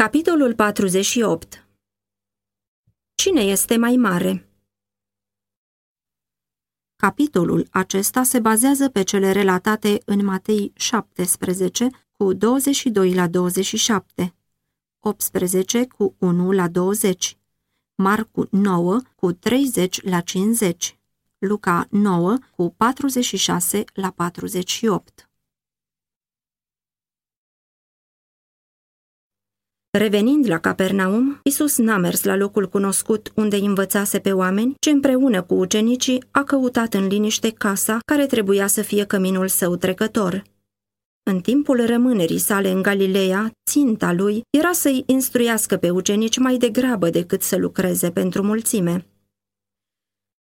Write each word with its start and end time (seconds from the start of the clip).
Capitolul 0.00 0.54
48 0.54 1.66
Cine 3.14 3.40
este 3.40 3.76
mai 3.76 3.96
mare? 3.96 4.48
Capitolul 6.96 7.66
acesta 7.70 8.22
se 8.22 8.40
bazează 8.40 8.88
pe 8.88 9.02
cele 9.02 9.32
relatate 9.32 10.02
în 10.04 10.24
Matei 10.24 10.72
17 10.76 11.88
cu 12.10 12.32
22 12.32 13.14
la 13.14 13.28
27, 13.28 14.34
18 14.98 15.86
cu 15.86 16.14
1 16.18 16.52
la 16.52 16.68
20, 16.68 17.36
Marcu 17.94 18.46
9 18.50 19.00
cu 19.16 19.32
30 19.32 20.02
la 20.02 20.20
50, 20.20 20.98
Luca 21.38 21.86
9 21.90 22.38
cu 22.56 22.74
46 22.76 23.84
la 23.92 24.10
48. 24.10 25.23
Revenind 29.98 30.48
la 30.48 30.58
Capernaum, 30.58 31.40
Isus 31.42 31.78
n-a 31.78 31.96
mers 31.96 32.22
la 32.22 32.36
locul 32.36 32.68
cunoscut 32.68 33.32
unde 33.34 33.56
învățase 33.56 34.18
pe 34.18 34.32
oameni, 34.32 34.74
ci 34.80 34.86
împreună 34.86 35.42
cu 35.42 35.54
ucenicii 35.54 36.24
a 36.30 36.44
căutat 36.44 36.94
în 36.94 37.06
liniște 37.06 37.50
casa 37.50 37.98
care 38.04 38.26
trebuia 38.26 38.66
să 38.66 38.82
fie 38.82 39.04
căminul 39.04 39.48
său 39.48 39.76
trecător. 39.76 40.42
În 41.22 41.40
timpul 41.40 41.86
rămânerii 41.86 42.38
sale 42.38 42.70
în 42.70 42.82
Galileea, 42.82 43.50
ținta 43.70 44.12
lui 44.12 44.42
era 44.50 44.72
să-i 44.72 45.02
instruiască 45.06 45.76
pe 45.76 45.90
ucenici 45.90 46.38
mai 46.38 46.56
degrabă 46.56 47.10
decât 47.10 47.42
să 47.42 47.56
lucreze 47.56 48.10
pentru 48.10 48.42
mulțime. 48.42 49.06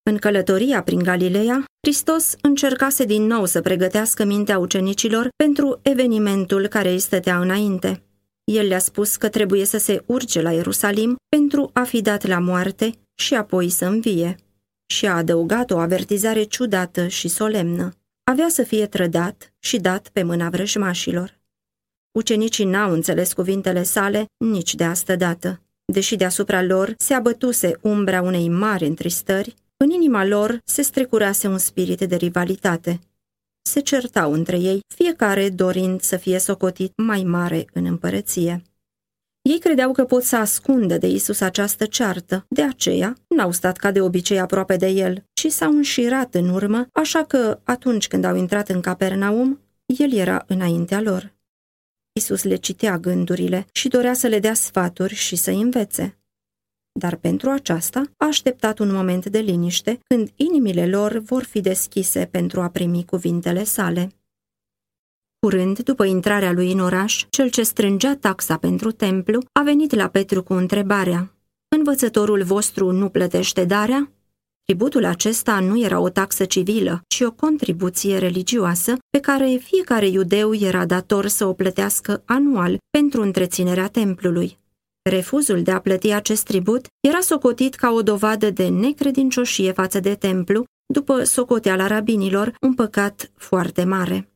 În 0.04 0.18
călătoria 0.18 0.84
prin 0.84 1.00
Galileea, 1.04 1.66
Hristos 1.88 2.36
încercase 2.42 3.06
din 3.06 3.24
nou 3.24 3.46
să 3.46 3.62
pregătească 3.62 4.24
mintea 4.24 4.58
ucenicilor 4.58 5.30
pentru 5.36 5.80
evenimentul 5.82 6.68
care 6.68 6.92
îi 6.92 7.00
stătea 7.00 7.40
înainte. 7.40 8.04
El 8.44 8.68
le-a 8.68 8.80
spus 8.80 9.16
că 9.16 9.30
trebuie 9.30 9.66
să 9.66 9.78
se 9.78 10.04
urce 10.06 10.42
la 10.42 10.52
Ierusalim 10.52 11.16
pentru 11.30 11.70
a 11.74 11.84
fi 11.84 12.02
dat 12.02 12.26
la 12.26 12.40
moarte 12.40 12.92
și 13.16 13.34
apoi 13.36 13.70
să 13.70 13.86
învie. 13.86 14.36
Și 14.86 15.06
a 15.06 15.16
adăugat 15.16 15.72
o 15.72 15.78
avertizare 15.78 16.44
ciudată 16.44 17.08
și 17.08 17.28
solemnă. 17.28 17.94
Avea 18.24 18.50
să 18.50 18.64
fie 18.64 18.88
trădat 18.88 19.54
și 19.60 19.78
dat 19.78 20.10
pe 20.10 20.24
mâna 20.24 20.50
vrăjmașilor. 20.50 21.40
Ucenicii 22.12 22.66
n-au 22.66 22.92
înțeles 22.92 23.34
cuvintele 23.34 23.84
sale 23.84 24.26
nici 24.38 24.76
de 24.76 24.84
astă 24.84 25.16
dată. 25.16 25.62
Deși 25.86 26.16
deasupra 26.16 26.64
lor 26.64 26.94
se 26.98 27.14
abătuse 27.14 27.78
umbra 27.82 28.22
unei 28.22 28.50
mari 28.50 28.86
întristări, 28.86 29.54
în 29.78 29.90
inima 29.90 30.26
lor 30.26 30.62
se 30.66 30.82
strecurase 30.82 31.48
un 31.48 31.58
spirit 31.58 32.02
de 32.02 32.16
rivalitate 32.16 33.00
se 33.64 33.80
certau 33.80 34.34
între 34.34 34.60
ei, 34.60 34.80
fiecare 34.96 35.50
dorind 35.50 36.02
să 36.02 36.18
fie 36.18 36.38
socotit 36.38 36.94
mai 36.98 37.24
mare 37.24 37.66
în 37.74 37.86
împărăție. 37.86 38.62
Ei 39.42 39.60
credeau 39.60 39.92
că 39.92 40.06
pot 40.06 40.24
să 40.24 40.36
ascundă 40.36 40.98
de 40.98 41.08
Isus 41.08 41.42
această 41.42 41.86
ceartă, 41.86 42.46
de 42.50 42.62
aceea 42.62 43.16
n-au 43.28 43.52
stat 43.52 43.78
ca 43.78 43.92
de 43.92 44.02
obicei 44.02 44.40
aproape 44.40 44.76
de 44.76 44.88
el, 44.88 45.26
ci 45.34 45.48
s-au 45.48 45.72
înșirat 45.72 46.36
în 46.36 46.50
urmă, 46.50 46.88
așa 46.92 47.24
că 47.24 47.60
atunci 47.64 48.08
când 48.08 48.24
au 48.24 48.36
intrat 48.36 48.70
în 48.70 48.82
Capernaum, 48.82 49.60
el 49.86 50.14
era 50.14 50.44
înaintea 50.48 51.02
lor. 51.02 51.34
Isus 52.12 52.44
le 52.44 52.56
citea 52.56 52.98
gândurile 52.98 53.66
și 53.72 53.88
dorea 53.88 54.14
să 54.14 54.28
le 54.28 54.40
dea 54.40 54.54
sfaturi 54.54 55.14
și 55.14 55.36
să 55.36 55.52
învețe 55.52 56.18
dar 57.00 57.16
pentru 57.16 57.50
aceasta 57.50 58.04
a 58.18 58.26
așteptat 58.26 58.80
un 58.80 58.92
moment 58.92 59.26
de 59.26 59.40
liniște 59.40 60.00
când 60.08 60.30
inimile 60.36 60.88
lor 60.88 61.18
vor 61.18 61.44
fi 61.44 61.62
deschise 61.62 62.28
pentru 62.32 62.62
a 62.62 62.70
primi 62.70 63.06
cuvintele 63.06 63.64
sale. 63.64 64.12
Curând, 65.40 65.80
după 65.80 66.06
intrarea 66.06 66.52
lui 66.52 66.72
în 66.72 66.80
oraș, 66.80 67.26
cel 67.30 67.50
ce 67.50 67.64
strângea 67.64 68.16
taxa 68.16 68.58
pentru 68.58 68.92
templu 68.92 69.42
a 69.52 69.64
venit 69.64 69.94
la 69.94 70.08
Petru 70.08 70.44
cu 70.44 70.54
întrebarea 70.54 71.34
Învățătorul 71.76 72.44
vostru 72.44 72.92
nu 72.92 73.10
plătește 73.10 73.66
darea? 73.66 74.12
Tributul 74.64 75.06
acesta 75.06 75.60
nu 75.60 75.80
era 75.80 76.00
o 76.00 76.10
taxă 76.10 76.46
civilă, 76.46 77.02
ci 77.08 77.22
o 77.22 77.32
contribuție 77.32 78.18
religioasă 78.18 78.98
pe 79.10 79.20
care 79.20 79.60
fiecare 79.62 80.08
iudeu 80.08 80.54
era 80.54 80.86
dator 80.86 81.28
să 81.28 81.46
o 81.46 81.54
plătească 81.54 82.24
anual 82.26 82.78
pentru 82.90 83.22
întreținerea 83.22 83.88
templului. 83.88 84.58
Refuzul 85.10 85.62
de 85.62 85.72
a 85.72 85.80
plăti 85.80 86.12
acest 86.12 86.44
tribut 86.44 86.86
era 87.00 87.20
socotit 87.20 87.76
ca 87.76 87.92
o 87.92 88.02
dovadă 88.02 88.50
de 88.50 88.68
necredincioșie 88.68 89.72
față 89.72 90.00
de 90.00 90.16
templu, 90.16 90.66
după 90.94 91.24
socoteala 91.24 91.88
rabinilor, 91.88 92.56
un 92.62 92.74
păcat 92.74 93.32
foarte 93.36 93.84
mare. 93.84 94.30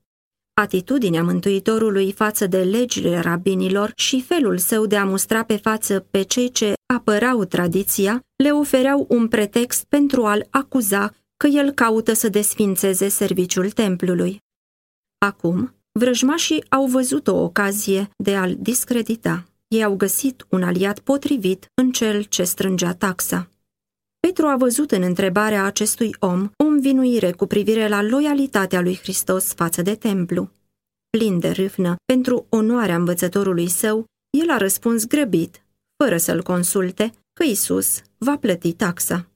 Atitudinea 0.53 1.23
Mântuitorului 1.23 2.11
față 2.11 2.47
de 2.47 2.63
legile 2.63 3.19
rabinilor 3.19 3.91
și 3.95 4.21
felul 4.21 4.57
său 4.57 4.85
de 4.85 4.97
a 4.97 5.05
mustra 5.05 5.43
pe 5.43 5.55
față 5.55 5.99
pe 5.99 6.21
cei 6.21 6.51
ce 6.51 6.73
apărau 6.93 7.45
tradiția 7.45 8.21
le 8.35 8.51
ofereau 8.51 9.05
un 9.09 9.27
pretext 9.27 9.83
pentru 9.83 10.25
a-l 10.25 10.47
acuza 10.49 11.13
că 11.37 11.47
el 11.47 11.71
caută 11.71 12.13
să 12.13 12.29
desfințeze 12.29 13.07
serviciul 13.07 13.71
templului. 13.71 14.39
Acum, 15.17 15.75
vrăjmașii 15.91 16.63
au 16.69 16.85
văzut 16.85 17.27
o 17.27 17.35
ocazie 17.35 18.09
de 18.17 18.35
a-l 18.35 18.55
discredita 18.59 19.45
ei 19.67 19.83
au 19.83 19.95
găsit 19.95 20.45
un 20.49 20.63
aliat 20.63 20.99
potrivit 20.99 21.71
în 21.73 21.91
cel 21.91 22.23
ce 22.23 22.43
strângea 22.43 22.93
taxa. 22.93 23.49
Petru 24.19 24.45
a 24.45 24.55
văzut 24.55 24.91
în 24.91 25.01
întrebarea 25.01 25.63
acestui 25.63 26.15
om 26.19 26.49
o 26.57 26.63
învinuire 26.63 27.31
cu 27.31 27.45
privire 27.45 27.87
la 27.87 28.01
loialitatea 28.01 28.81
lui 28.81 28.97
Hristos 28.97 29.53
față 29.53 29.81
de 29.81 29.95
templu. 29.95 30.49
Plin 31.09 31.39
de 31.39 31.49
râvnă, 31.49 31.95
pentru 32.05 32.45
onoarea 32.49 32.95
învățătorului 32.95 33.67
său, 33.67 34.05
el 34.29 34.49
a 34.49 34.57
răspuns 34.57 35.05
grăbit, 35.05 35.63
fără 36.03 36.17
să-l 36.17 36.43
consulte, 36.43 37.11
că 37.33 37.43
Isus 37.43 38.01
va 38.17 38.37
plăti 38.37 38.73
taxa. 38.73 39.27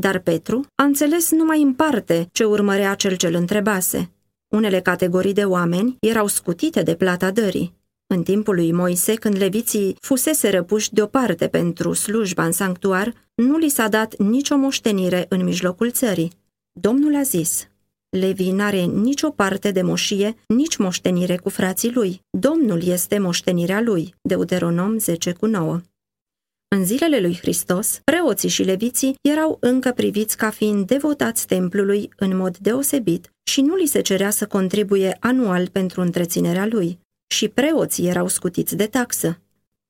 Dar 0.00 0.18
Petru 0.18 0.66
a 0.74 0.82
înțeles 0.82 1.30
numai 1.30 1.62
în 1.62 1.74
parte 1.74 2.28
ce 2.32 2.44
urmărea 2.44 2.94
cel 2.94 3.16
ce 3.16 3.26
îl 3.26 3.34
întrebase. 3.34 4.10
Unele 4.48 4.80
categorii 4.80 5.32
de 5.32 5.44
oameni 5.44 5.96
erau 6.00 6.26
scutite 6.26 6.82
de 6.82 6.94
plata 6.94 7.30
dării, 7.30 7.74
în 8.14 8.22
timpul 8.22 8.54
lui 8.54 8.72
Moise, 8.72 9.14
când 9.14 9.36
leviții 9.36 9.96
fusese 10.00 10.50
răpuși 10.50 10.92
deoparte 10.92 11.48
pentru 11.48 11.92
slujba 11.92 12.44
în 12.44 12.52
sanctuar, 12.52 13.14
nu 13.34 13.56
li 13.56 13.68
s-a 13.68 13.88
dat 13.88 14.16
nicio 14.16 14.56
moștenire 14.56 15.26
în 15.28 15.44
mijlocul 15.44 15.90
țării. 15.90 16.32
Domnul 16.80 17.14
a 17.14 17.22
zis, 17.22 17.68
Levi 18.08 18.50
n-are 18.50 18.80
nicio 18.80 19.30
parte 19.30 19.70
de 19.70 19.82
moșie, 19.82 20.34
nici 20.46 20.76
moștenire 20.76 21.36
cu 21.36 21.48
frații 21.48 21.92
lui. 21.92 22.20
Domnul 22.30 22.86
este 22.86 23.18
moștenirea 23.18 23.80
lui. 23.80 24.14
Deuteronom 24.22 24.98
10 24.98 25.32
cu 25.32 25.46
9. 25.46 25.80
În 26.68 26.84
zilele 26.84 27.20
lui 27.20 27.38
Hristos, 27.40 28.00
preoții 28.04 28.48
și 28.48 28.62
leviții 28.62 29.14
erau 29.20 29.56
încă 29.60 29.90
priviți 29.90 30.36
ca 30.36 30.50
fiind 30.50 30.86
devotați 30.86 31.46
templului 31.46 32.10
în 32.16 32.36
mod 32.36 32.56
deosebit 32.56 33.32
și 33.44 33.60
nu 33.60 33.74
li 33.74 33.86
se 33.86 34.00
cerea 34.00 34.30
să 34.30 34.46
contribuie 34.46 35.16
anual 35.20 35.68
pentru 35.68 36.00
întreținerea 36.00 36.66
lui 36.66 36.98
și 37.26 37.48
preoții 37.48 38.08
erau 38.08 38.28
scutiți 38.28 38.76
de 38.76 38.86
taxă. 38.86 39.38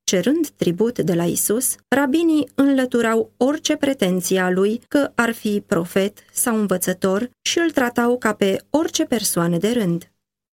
Cerând 0.03 0.47
tribut 0.47 0.99
de 0.99 1.13
la 1.13 1.25
Isus, 1.25 1.75
rabinii 1.87 2.49
înlăturau 2.55 3.31
orice 3.37 3.75
pretenție 3.75 4.39
a 4.39 4.49
lui 4.49 4.81
că 4.87 5.11
ar 5.15 5.31
fi 5.31 5.63
profet 5.65 6.17
sau 6.33 6.57
învățător 6.57 7.29
și 7.41 7.59
îl 7.59 7.71
tratau 7.71 8.17
ca 8.17 8.33
pe 8.33 8.61
orice 8.69 9.05
persoană 9.05 9.57
de 9.57 9.71
rând. 9.71 10.09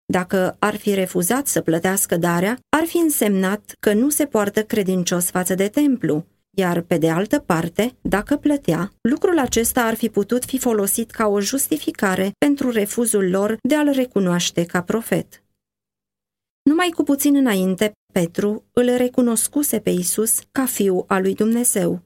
Dacă 0.05 0.55
ar 0.59 0.75
fi 0.75 0.93
refuzat 0.93 1.47
să 1.47 1.61
plătească 1.61 2.17
darea, 2.17 2.57
ar 2.69 2.85
fi 2.85 2.97
însemnat 2.97 3.75
că 3.79 3.93
nu 3.93 4.09
se 4.09 4.25
poartă 4.25 4.63
credincios 4.63 5.29
față 5.29 5.55
de 5.55 5.67
templu, 5.67 6.25
iar 6.57 6.81
pe 6.81 6.97
de 6.97 7.09
altă 7.09 7.39
parte, 7.39 7.95
dacă 8.01 8.35
plătea, 8.35 8.91
lucrul 9.01 9.39
acesta 9.39 9.81
ar 9.81 9.95
fi 9.95 10.09
putut 10.09 10.45
fi 10.45 10.57
folosit 10.57 11.11
ca 11.11 11.27
o 11.27 11.41
justificare 11.41 12.31
pentru 12.37 12.69
refuzul 12.69 13.29
lor 13.29 13.57
de 13.61 13.75
a-l 13.75 13.91
recunoaște 13.93 14.65
ca 14.65 14.81
profet. 14.81 15.41
Numai 16.67 16.89
cu 16.95 17.03
puțin 17.03 17.35
înainte, 17.35 17.91
Petru 18.13 18.63
îl 18.73 18.95
recunoscuse 18.95 19.79
pe 19.79 19.89
Isus 19.89 20.39
ca 20.51 20.65
fiu 20.65 21.03
al 21.07 21.21
lui 21.21 21.35
Dumnezeu, 21.35 22.01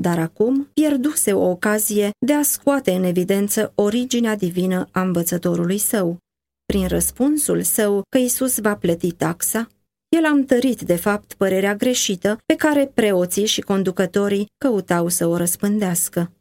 dar 0.00 0.18
acum 0.18 0.68
pierduse 0.74 1.32
o 1.32 1.50
ocazie 1.50 2.10
de 2.26 2.32
a 2.32 2.42
scoate 2.42 2.90
în 2.92 3.04
evidență 3.04 3.72
originea 3.74 4.36
divină 4.36 4.88
a 4.92 5.00
învățătorului 5.00 5.78
său. 5.78 6.16
Prin 6.64 6.86
răspunsul 6.86 7.62
său 7.62 8.02
că 8.08 8.18
Isus 8.18 8.58
va 8.58 8.76
plăti 8.76 9.12
taxa, 9.12 9.68
el 10.08 10.24
a 10.24 10.30
întărit 10.30 10.80
de 10.80 10.96
fapt 10.96 11.32
părerea 11.32 11.74
greșită 11.74 12.38
pe 12.46 12.56
care 12.56 12.90
preoții 12.94 13.46
și 13.46 13.60
conducătorii 13.60 14.46
căutau 14.58 15.08
să 15.08 15.26
o 15.26 15.36
răspândească. 15.36 16.32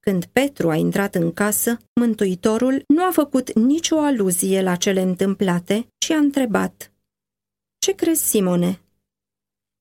Când 0.00 0.24
Petru 0.24 0.70
a 0.70 0.74
intrat 0.74 1.14
în 1.14 1.32
casă, 1.32 1.76
Mântuitorul 1.94 2.84
nu 2.86 3.04
a 3.04 3.10
făcut 3.10 3.52
nicio 3.52 3.98
aluzie 3.98 4.62
la 4.62 4.76
cele 4.76 5.00
întâmplate, 5.00 5.88
ci 5.98 6.10
a 6.10 6.16
întrebat 6.16 6.92
Ce 7.78 7.94
crezi, 7.94 8.28
Simone? 8.28 8.80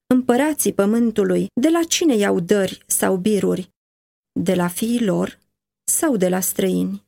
Împărații 0.08 0.74
pământului, 0.74 1.48
de 1.54 1.70
la 1.70 1.84
cine 1.84 2.16
iau 2.16 2.40
dări 2.40 2.84
sau 2.88 3.18
biruri? 3.18 3.72
De 4.32 4.54
la 4.54 4.68
fiii 4.68 5.06
lor 5.06 5.40
sau 5.84 6.18
de 6.18 6.30
la 6.30 6.40
străini? 6.40 7.06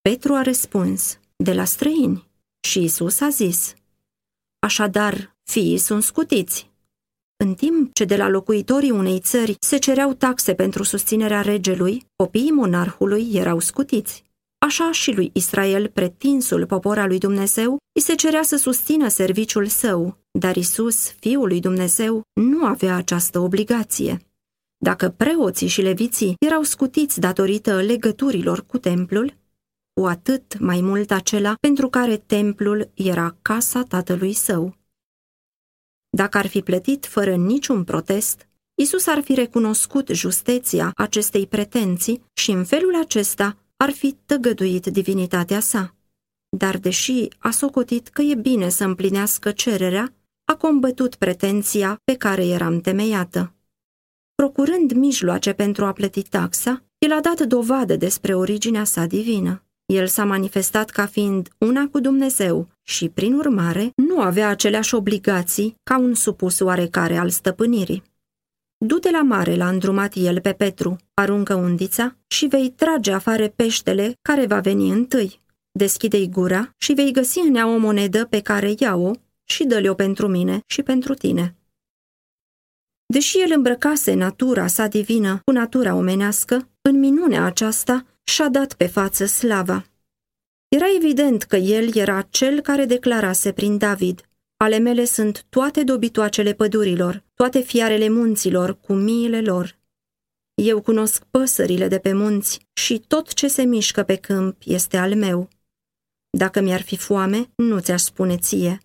Petru 0.00 0.34
a 0.34 0.42
răspuns, 0.42 1.18
de 1.36 1.52
la 1.52 1.64
străini. 1.64 2.30
Și 2.60 2.82
Isus 2.82 3.20
a 3.20 3.28
zis, 3.28 3.74
Așadar, 4.58 5.36
fiii 5.42 5.78
sunt 5.78 6.02
scutiți. 6.02 6.71
În 7.44 7.54
timp 7.54 7.94
ce 7.94 8.04
de 8.04 8.16
la 8.16 8.28
locuitorii 8.28 8.90
unei 8.90 9.18
țări 9.18 9.56
se 9.60 9.76
cereau 9.76 10.12
taxe 10.12 10.54
pentru 10.54 10.82
susținerea 10.82 11.40
regelui, 11.40 12.06
copiii 12.16 12.50
monarhului 12.50 13.30
erau 13.32 13.58
scutiți. 13.58 14.24
Așa 14.58 14.92
și 14.92 15.12
lui 15.12 15.30
Israel, 15.34 15.88
pretinsul 15.88 16.66
popor 16.66 16.98
al 16.98 17.08
lui 17.08 17.18
Dumnezeu, 17.18 17.78
îi 17.92 18.02
se 18.02 18.14
cerea 18.14 18.42
să 18.42 18.56
susțină 18.56 19.08
serviciul 19.08 19.66
său, 19.66 20.16
dar 20.30 20.56
Isus, 20.56 21.10
fiul 21.10 21.46
lui 21.46 21.60
Dumnezeu, 21.60 22.22
nu 22.32 22.64
avea 22.64 22.96
această 22.96 23.38
obligație. 23.38 24.18
Dacă 24.76 25.08
preoții 25.08 25.68
și 25.68 25.80
leviții 25.80 26.34
erau 26.38 26.62
scutiți 26.62 27.20
datorită 27.20 27.80
legăturilor 27.80 28.64
cu 28.66 28.78
templul, 28.78 29.34
cu 29.92 30.06
atât 30.06 30.58
mai 30.58 30.80
mult 30.80 31.10
acela 31.10 31.54
pentru 31.60 31.88
care 31.88 32.16
templul 32.16 32.90
era 32.94 33.36
casa 33.42 33.82
tatălui 33.82 34.32
său. 34.32 34.80
Dacă 36.16 36.38
ar 36.38 36.46
fi 36.46 36.60
plătit 36.62 37.06
fără 37.06 37.34
niciun 37.34 37.84
protest, 37.84 38.46
Isus 38.74 39.06
ar 39.06 39.22
fi 39.22 39.34
recunoscut 39.34 40.08
justeția 40.08 40.92
acestei 40.96 41.46
pretenții 41.46 42.24
și 42.32 42.50
în 42.50 42.64
felul 42.64 42.96
acesta 43.00 43.56
ar 43.76 43.90
fi 43.90 44.16
tăgăduit 44.26 44.86
divinitatea 44.86 45.60
sa. 45.60 45.94
Dar 46.56 46.78
deși 46.78 47.28
a 47.38 47.50
socotit 47.50 48.08
că 48.08 48.22
e 48.22 48.34
bine 48.34 48.68
să 48.68 48.84
împlinească 48.84 49.50
cererea, 49.50 50.14
a 50.44 50.56
combătut 50.56 51.14
pretenția 51.14 52.00
pe 52.04 52.16
care 52.16 52.46
era 52.46 52.66
întemeiată. 52.66 53.54
Procurând 54.34 54.92
mijloace 54.92 55.52
pentru 55.52 55.84
a 55.84 55.92
plăti 55.92 56.22
taxa, 56.22 56.84
el 56.98 57.12
a 57.12 57.20
dat 57.20 57.40
dovadă 57.40 57.96
despre 57.96 58.34
originea 58.34 58.84
sa 58.84 59.06
divină. 59.06 59.64
El 59.86 60.06
s-a 60.06 60.24
manifestat 60.24 60.90
ca 60.90 61.06
fiind 61.06 61.48
una 61.58 61.88
cu 61.88 62.00
Dumnezeu 62.00 62.68
și, 62.82 63.08
prin 63.08 63.34
urmare, 63.34 63.90
nu 63.96 64.20
avea 64.20 64.48
aceleași 64.48 64.94
obligații 64.94 65.74
ca 65.82 65.98
un 65.98 66.14
supus 66.14 66.60
oarecare 66.60 67.16
al 67.16 67.30
stăpânirii. 67.30 68.02
Du-te 68.76 69.10
la 69.10 69.22
mare, 69.22 69.56
l-a 69.56 69.68
îndrumat 69.68 70.12
el 70.14 70.40
pe 70.40 70.52
Petru, 70.52 70.96
aruncă 71.14 71.54
undița 71.54 72.16
și 72.26 72.46
vei 72.46 72.70
trage 72.70 73.12
afară 73.12 73.48
peștele 73.48 74.12
care 74.22 74.46
va 74.46 74.60
veni 74.60 74.90
întâi. 74.90 75.40
Deschide-i 75.72 76.28
gura 76.28 76.74
și 76.78 76.92
vei 76.92 77.12
găsi 77.12 77.38
în 77.38 77.54
ea 77.54 77.66
o 77.66 77.76
monedă 77.76 78.24
pe 78.24 78.40
care 78.40 78.74
ia-o 78.78 79.10
și 79.44 79.64
dă-le-o 79.64 79.94
pentru 79.94 80.28
mine 80.28 80.60
și 80.66 80.82
pentru 80.82 81.14
tine. 81.14 81.56
Deși 83.06 83.40
el 83.40 83.52
îmbrăcase 83.54 84.14
natura 84.14 84.66
sa 84.66 84.86
divină 84.86 85.40
cu 85.44 85.52
natura 85.52 85.94
omenească, 85.94 86.68
în 86.80 86.98
minunea 86.98 87.44
aceasta 87.44 88.06
și-a 88.24 88.48
dat 88.48 88.74
pe 88.74 88.86
față 88.86 89.24
slava. 89.24 89.84
Era 90.68 90.86
evident 90.96 91.42
că 91.42 91.56
el 91.56 91.96
era 91.96 92.22
cel 92.22 92.60
care 92.60 92.84
declarase 92.84 93.52
prin 93.52 93.78
David, 93.78 94.28
ale 94.56 94.78
mele 94.78 95.04
sunt 95.04 95.44
toate 95.48 95.84
dobitoacele 95.84 96.52
pădurilor, 96.52 97.24
toate 97.34 97.60
fiarele 97.60 98.08
munților 98.08 98.80
cu 98.80 98.92
miile 98.92 99.40
lor. 99.40 99.78
Eu 100.54 100.80
cunosc 100.80 101.24
păsările 101.24 101.88
de 101.88 101.98
pe 101.98 102.12
munți 102.12 102.66
și 102.72 102.98
tot 102.98 103.32
ce 103.32 103.48
se 103.48 103.62
mișcă 103.62 104.02
pe 104.02 104.16
câmp 104.16 104.56
este 104.64 104.96
al 104.96 105.14
meu. 105.14 105.48
Dacă 106.30 106.60
mi-ar 106.60 106.82
fi 106.82 106.96
foame, 106.96 107.50
nu 107.56 107.80
ți-aș 107.80 108.00
spune 108.00 108.36
ție, 108.36 108.78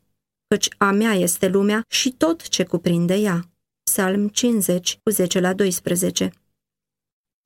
căci 0.48 0.68
a 0.78 0.92
mea 0.92 1.14
este 1.14 1.48
lumea 1.48 1.86
și 1.88 2.12
tot 2.12 2.48
ce 2.48 2.64
cuprinde 2.64 3.14
ea. 3.16 3.50
Psalm 3.84 4.28
50, 4.28 5.00
cu 5.04 5.10
10 5.10 5.40
la 5.40 5.54
12 5.54 6.32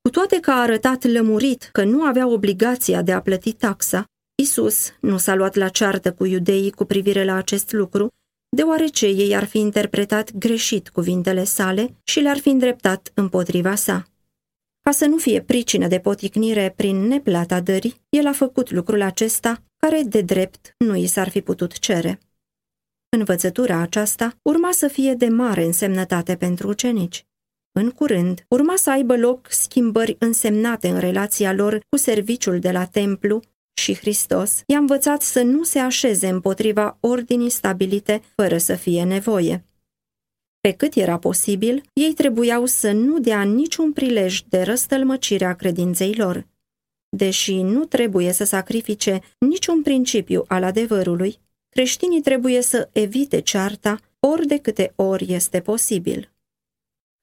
Cu 0.02 0.10
toate 0.10 0.40
că 0.40 0.50
a 0.50 0.60
arătat 0.60 1.04
lămurit 1.04 1.68
că 1.72 1.84
nu 1.84 2.02
avea 2.02 2.26
obligația 2.26 3.02
de 3.02 3.12
a 3.12 3.20
plăti 3.20 3.52
taxa, 3.52 4.04
Isus 4.42 4.92
nu 5.00 5.18
s-a 5.18 5.34
luat 5.34 5.54
la 5.54 5.68
ceartă 5.68 6.12
cu 6.12 6.24
iudeii 6.24 6.70
cu 6.70 6.84
privire 6.84 7.24
la 7.24 7.34
acest 7.34 7.72
lucru, 7.72 8.08
deoarece 8.56 9.06
ei 9.06 9.36
ar 9.36 9.44
fi 9.44 9.58
interpretat 9.58 10.32
greșit 10.36 10.88
cuvintele 10.88 11.44
sale 11.44 11.96
și 12.04 12.20
le-ar 12.20 12.38
fi 12.38 12.48
îndreptat 12.48 13.10
împotriva 13.14 13.74
sa. 13.74 14.04
Ca 14.80 14.90
să 14.90 15.06
nu 15.06 15.16
fie 15.16 15.42
pricină 15.42 15.86
de 15.86 15.98
poticnire 15.98 16.72
prin 16.76 16.96
neplata 16.96 17.60
dării, 17.60 18.00
el 18.08 18.26
a 18.26 18.32
făcut 18.32 18.70
lucrul 18.70 19.02
acesta, 19.02 19.62
care 19.76 20.02
de 20.02 20.20
drept 20.20 20.74
nu 20.78 20.96
i 20.96 21.06
s-ar 21.06 21.28
fi 21.28 21.40
putut 21.40 21.78
cere. 21.78 22.18
Învățătura 23.08 23.76
aceasta 23.76 24.38
urma 24.42 24.72
să 24.72 24.88
fie 24.88 25.14
de 25.14 25.28
mare 25.28 25.64
însemnătate 25.64 26.36
pentru 26.36 26.68
ucenici. 26.68 27.26
În 27.72 27.90
curând, 27.90 28.44
urma 28.48 28.76
să 28.76 28.90
aibă 28.90 29.16
loc 29.16 29.46
schimbări 29.50 30.16
însemnate 30.18 30.88
în 30.88 30.98
relația 30.98 31.52
lor 31.52 31.80
cu 31.88 31.96
serviciul 31.96 32.58
de 32.58 32.70
la 32.70 32.84
templu 32.84 33.40
și 33.74 33.94
Hristos 33.94 34.62
i-a 34.66 34.78
învățat 34.78 35.22
să 35.22 35.42
nu 35.42 35.62
se 35.62 35.78
așeze 35.78 36.28
împotriva 36.28 36.96
ordinii 37.00 37.50
stabilite 37.50 38.22
fără 38.34 38.58
să 38.58 38.74
fie 38.74 39.04
nevoie. 39.04 39.64
Pe 40.60 40.72
cât 40.72 40.94
era 40.94 41.18
posibil, 41.18 41.82
ei 41.92 42.12
trebuiau 42.12 42.66
să 42.66 42.92
nu 42.92 43.18
dea 43.18 43.42
niciun 43.42 43.92
prilej 43.92 44.40
de 44.48 44.62
răstălmăcire 44.62 45.44
a 45.44 45.54
credinței 45.54 46.14
lor. 46.14 46.46
Deși 47.08 47.62
nu 47.62 47.84
trebuie 47.84 48.32
să 48.32 48.44
sacrifice 48.44 49.20
niciun 49.38 49.82
principiu 49.82 50.44
al 50.48 50.62
adevărului, 50.62 51.38
creștinii 51.68 52.20
trebuie 52.20 52.62
să 52.62 52.88
evite 52.92 53.40
cearta 53.40 53.98
ori 54.20 54.46
de 54.46 54.58
câte 54.58 54.92
ori 54.96 55.32
este 55.32 55.60
posibil. 55.60 56.31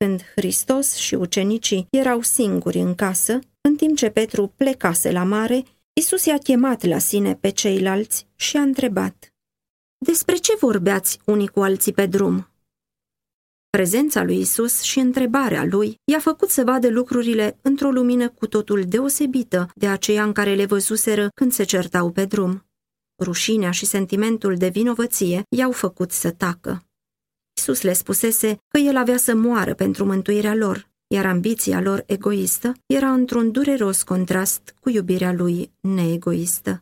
Când 0.05 0.23
Hristos 0.35 0.95
și 0.95 1.15
ucenicii 1.15 1.87
erau 1.89 2.21
singuri 2.21 2.79
în 2.79 2.95
casă, 2.95 3.39
în 3.61 3.75
timp 3.75 3.97
ce 3.97 4.09
Petru 4.09 4.47
plecase 4.47 5.11
la 5.11 5.23
mare, 5.23 5.63
Isus 5.93 6.25
i-a 6.25 6.37
chemat 6.37 6.83
la 6.83 6.97
sine 6.97 7.35
pe 7.35 7.49
ceilalți 7.49 8.27
și 8.35 8.57
a 8.57 8.61
întrebat 8.61 9.33
Despre 10.05 10.35
ce 10.35 10.55
vorbeați 10.59 11.19
unii 11.25 11.47
cu 11.47 11.59
alții 11.59 11.91
pe 11.91 12.05
drum? 12.05 12.49
Prezența 13.69 14.23
lui 14.23 14.39
Isus 14.39 14.81
și 14.81 14.99
întrebarea 14.99 15.65
lui 15.65 15.95
i-a 16.11 16.19
făcut 16.19 16.49
să 16.49 16.63
vadă 16.63 16.89
lucrurile 16.89 17.57
într-o 17.61 17.91
lumină 17.91 18.29
cu 18.29 18.47
totul 18.47 18.83
deosebită 18.83 19.69
de 19.75 19.87
aceea 19.87 20.23
în 20.23 20.33
care 20.33 20.55
le 20.55 20.65
văzuseră 20.65 21.27
când 21.35 21.51
se 21.51 21.63
certau 21.63 22.11
pe 22.11 22.25
drum. 22.25 22.65
Rușinea 23.23 23.71
și 23.71 23.85
sentimentul 23.85 24.55
de 24.55 24.67
vinovăție 24.67 25.43
i-au 25.49 25.71
făcut 25.71 26.11
să 26.11 26.31
tacă. 26.31 26.88
Isus 27.59 27.81
le 27.81 27.93
spusese 27.93 28.57
că 28.67 28.77
el 28.77 28.97
avea 28.97 29.17
să 29.17 29.35
moară 29.35 29.73
pentru 29.73 30.05
mântuirea 30.05 30.55
lor 30.55 30.89
iar 31.11 31.25
ambiția 31.25 31.81
lor 31.81 32.03
egoistă 32.05 32.73
era 32.85 33.11
într-un 33.11 33.51
dureros 33.51 34.03
contrast 34.03 34.75
cu 34.79 34.89
iubirea 34.89 35.33
lui 35.33 35.71
neegoistă. 35.79 36.81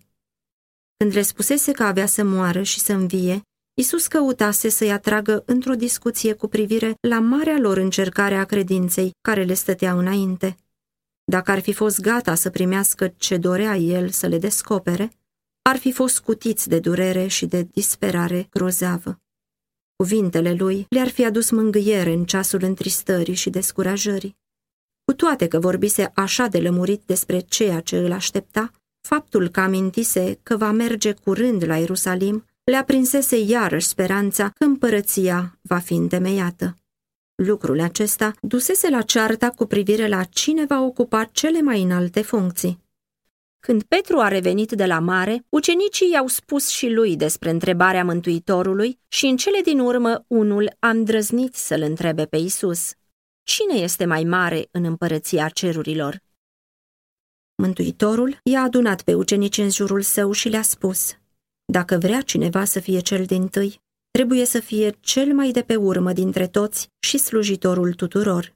Când 0.98 1.14
le 1.14 1.22
spusese 1.22 1.72
că 1.72 1.84
avea 1.84 2.06
să 2.06 2.24
moară 2.24 2.62
și 2.62 2.80
să 2.80 2.94
învie, 2.94 3.42
Isus 3.74 4.08
căutase 4.08 4.70
să-i 4.70 4.92
atragă 4.92 5.44
într-o 5.46 5.74
discuție 5.74 6.34
cu 6.34 6.48
privire 6.48 6.96
la 7.02 7.20
marea 7.20 7.60
lor 7.60 7.78
încercare 7.78 8.36
a 8.36 8.44
credinței 8.44 9.12
care 9.22 9.44
le 9.44 9.54
stătea 9.54 9.94
înainte. 9.94 10.56
Dacă 11.24 11.52
ar 11.52 11.60
fi 11.60 11.74
fost 11.74 12.00
gata 12.00 12.36
să 12.36 12.50
primească 12.50 13.14
ce 13.18 13.38
dorea 13.38 13.76
el 13.76 14.10
să 14.10 14.28
le 14.28 14.38
descopere, 14.38 15.12
ar 15.62 15.78
fi 15.78 15.92
fost 15.92 16.16
scutiți 16.16 16.70
de 16.70 16.80
durere 16.80 17.28
și 17.28 17.46
de 17.46 17.68
disperare 17.72 18.48
grozavă. 18.50 19.22
Cuvintele 19.98 20.54
lui 20.54 20.86
le-ar 20.90 21.08
fi 21.08 21.26
adus 21.26 21.50
mângâiere 21.50 22.12
în 22.12 22.26
ceasul 22.26 22.64
întristării 22.64 23.34
și 23.34 23.50
descurajării. 23.50 24.38
Cu 25.06 25.14
toate 25.14 25.48
că 25.48 25.60
vorbise 25.60 26.12
așa 26.16 26.48
de 26.48 26.60
lămurit 26.60 27.02
despre 27.06 27.40
ceea 27.40 27.80
ce 27.80 27.98
îl 27.98 28.12
aștepta, 28.12 28.72
faptul 29.08 29.48
că 29.48 29.60
amintise 29.60 30.40
că 30.44 30.58
va 30.58 30.72
merge 30.72 31.14
curând 31.14 31.64
la 31.64 31.78
Ierusalim 31.78 32.46
le 32.64 32.76
aprinsese 32.76 33.40
iarăși 33.40 33.88
speranța 33.88 34.50
că 34.50 34.64
împărăția 34.64 35.60
va 35.62 35.78
fi 35.78 35.94
întemeiată. 35.94 36.78
Lucrul 37.36 37.80
acesta 37.80 38.34
dusese 38.42 38.90
la 38.90 39.02
cearta 39.02 39.50
cu 39.50 39.66
privire 39.66 40.08
la 40.08 40.24
cine 40.24 40.66
va 40.66 40.82
ocupa 40.82 41.24
cele 41.24 41.62
mai 41.62 41.82
înalte 41.82 42.22
funcții. 42.22 42.87
Când 43.68 43.84
Petru 43.84 44.20
a 44.20 44.28
revenit 44.28 44.72
de 44.72 44.86
la 44.86 45.00
mare, 45.00 45.46
ucenicii 45.50 46.10
i-au 46.12 46.28
spus 46.28 46.68
și 46.68 46.90
lui 46.90 47.16
despre 47.16 47.50
întrebarea 47.50 48.04
Mântuitorului 48.04 49.00
și 49.08 49.26
în 49.26 49.38
cele 49.38 49.62
din 49.62 49.80
urmă 49.80 50.26
unul 50.28 50.76
a 50.80 50.90
îndrăznit 50.90 51.56
să-l 51.56 51.82
întrebe 51.82 52.26
pe 52.26 52.38
Isus. 52.38 52.92
Cine 53.44 53.74
este 53.74 54.06
mai 54.06 54.24
mare 54.24 54.68
în 54.72 54.84
împărăția 54.84 55.50
cerurilor? 55.50 56.22
Mântuitorul 57.56 58.40
i-a 58.44 58.62
adunat 58.62 59.02
pe 59.02 59.14
ucenici 59.14 59.58
în 59.58 59.70
jurul 59.70 60.02
său 60.02 60.32
și 60.32 60.50
le-a 60.50 60.62
spus, 60.62 61.18
Dacă 61.66 61.98
vrea 61.98 62.22
cineva 62.22 62.64
să 62.64 62.80
fie 62.80 63.00
cel 63.00 63.26
din 63.26 63.48
tâi, 63.48 63.82
trebuie 64.12 64.46
să 64.46 64.60
fie 64.60 64.98
cel 65.00 65.34
mai 65.34 65.52
de 65.52 65.62
pe 65.62 65.76
urmă 65.76 66.14
dintre 66.14 66.48
toți 66.48 66.90
și 67.00 67.18
slujitorul 67.18 67.94
tuturor. 67.94 68.56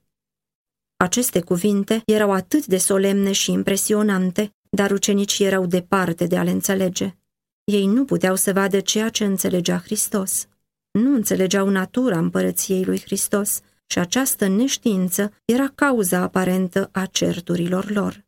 Aceste 0.96 1.41
cuvinte 1.41 2.01
erau 2.06 2.32
atât 2.32 2.65
de 2.65 2.77
solemne 2.77 3.32
și 3.32 3.51
impresionante, 3.51 4.53
dar 4.78 4.92
ucenicii 4.92 5.46
erau 5.46 5.66
departe 5.66 6.25
de 6.25 6.38
a 6.38 6.44
le 6.44 6.51
înțelege. 6.51 7.16
Ei 7.63 7.86
nu 7.86 8.06
puteau 8.06 8.36
să 8.36 8.54
vadă 8.54 8.80
ceea 8.80 9.10
ce 9.10 9.25
înțelegea 9.25 9.78
Hristos. 9.78 10.48
Nu 10.92 11.13
înțelegeau 11.13 11.70
natura 11.70 12.18
împărăției 12.18 12.84
lui 12.84 13.00
Hristos 13.00 13.62
și 13.88 14.00
această 14.00 14.48
neștiință 14.48 15.34
era 15.46 15.68
cauza 15.75 16.20
aparentă 16.20 16.90
a 16.92 17.06
certurilor 17.06 17.90
lor. 17.90 18.25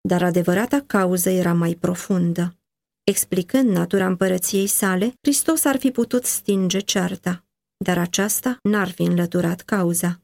Dar 0.00 0.22
adevărata 0.22 0.80
cauză 0.86 1.30
era 1.30 1.52
mai 1.52 1.74
profundă. 1.74 2.56
Explicând 3.04 3.68
natura 3.68 4.06
împărăției 4.06 4.66
sale, 4.66 5.14
Hristos 5.20 5.64
ar 5.64 5.78
fi 5.78 5.90
putut 5.90 6.24
stinge 6.24 6.78
cearta. 6.78 7.40
dar 7.84 7.98
aceasta 7.98 8.58
n-ar 8.62 8.90
fi 8.90 9.02
înlăturat 9.02 9.60
cauza. 9.60 10.20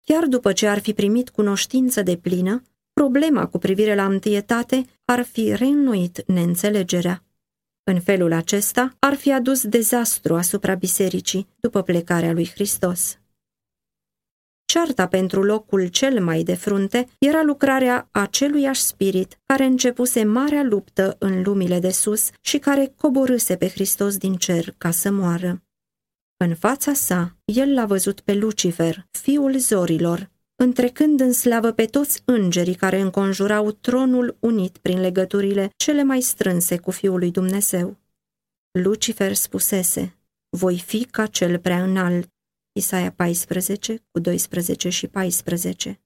Chiar 0.00 0.26
după 0.26 0.52
ce 0.52 0.66
ar 0.66 0.78
fi 0.78 0.92
primit 0.92 1.30
cunoștință 1.30 2.02
de 2.02 2.16
plină, 2.16 2.62
problema 2.94 3.46
cu 3.46 3.58
privire 3.58 3.94
la 3.94 4.04
întâietate 4.04 4.84
ar 5.04 5.22
fi 5.22 5.54
reînnoit 5.54 6.26
neînțelegerea. 6.26 7.24
În 7.84 8.00
felul 8.00 8.32
acesta 8.32 8.96
ar 8.98 9.14
fi 9.14 9.32
adus 9.32 9.66
dezastru 9.66 10.34
asupra 10.34 10.74
bisericii 10.74 11.48
după 11.60 11.82
plecarea 11.82 12.32
lui 12.32 12.50
Hristos. 12.54 13.18
Cearta 14.64 15.08
pentru 15.08 15.42
locul 15.42 15.86
cel 15.86 16.24
mai 16.24 16.42
de 16.42 16.54
frunte 16.54 17.08
era 17.18 17.42
lucrarea 17.42 18.08
aceluiași 18.10 18.80
spirit 18.80 19.38
care 19.46 19.64
începuse 19.64 20.24
marea 20.24 20.62
luptă 20.62 21.16
în 21.18 21.42
lumile 21.42 21.78
de 21.78 21.90
sus 21.90 22.30
și 22.40 22.58
care 22.58 22.92
coborâse 22.96 23.56
pe 23.56 23.68
Hristos 23.68 24.16
din 24.16 24.34
cer 24.34 24.74
ca 24.78 24.90
să 24.90 25.10
moară. 25.10 25.62
În 26.36 26.54
fața 26.54 26.92
sa, 26.92 27.36
el 27.44 27.74
l-a 27.74 27.86
văzut 27.86 28.20
pe 28.20 28.34
Lucifer, 28.34 29.06
fiul 29.10 29.58
zorilor, 29.58 30.30
întrecând 30.64 31.20
în 31.20 31.32
slavă 31.32 31.72
pe 31.72 31.84
toți 31.84 32.22
îngerii 32.24 32.74
care 32.74 33.00
înconjurau 33.00 33.70
tronul 33.70 34.36
unit 34.40 34.78
prin 34.78 35.00
legăturile 35.00 35.70
cele 35.76 36.02
mai 36.02 36.20
strânse 36.20 36.78
cu 36.78 36.90
Fiul 36.90 37.18
lui 37.18 37.30
Dumnezeu. 37.30 37.96
Lucifer 38.70 39.34
spusese, 39.34 40.18
voi 40.56 40.78
fi 40.78 41.04
ca 41.04 41.26
cel 41.26 41.58
prea 41.58 41.82
înalt, 41.82 42.28
Isaia 42.72 43.12
14, 43.12 44.02
cu 44.10 44.18
12 44.18 44.88
și 44.88 45.06
14. 45.06 46.00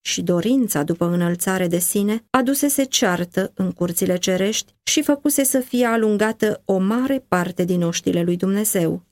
Și 0.00 0.22
dorința 0.22 0.82
după 0.82 1.04
înălțare 1.04 1.66
de 1.66 1.78
sine 1.78 2.24
adusese 2.30 2.84
ceartă 2.84 3.52
în 3.54 3.72
curțile 3.72 4.16
cerești 4.16 4.74
și 4.82 5.02
făcuse 5.02 5.44
să 5.44 5.60
fie 5.60 5.84
alungată 5.84 6.62
o 6.64 6.78
mare 6.78 7.18
parte 7.28 7.64
din 7.64 7.82
oștile 7.82 8.22
lui 8.22 8.36
Dumnezeu. 8.36 9.05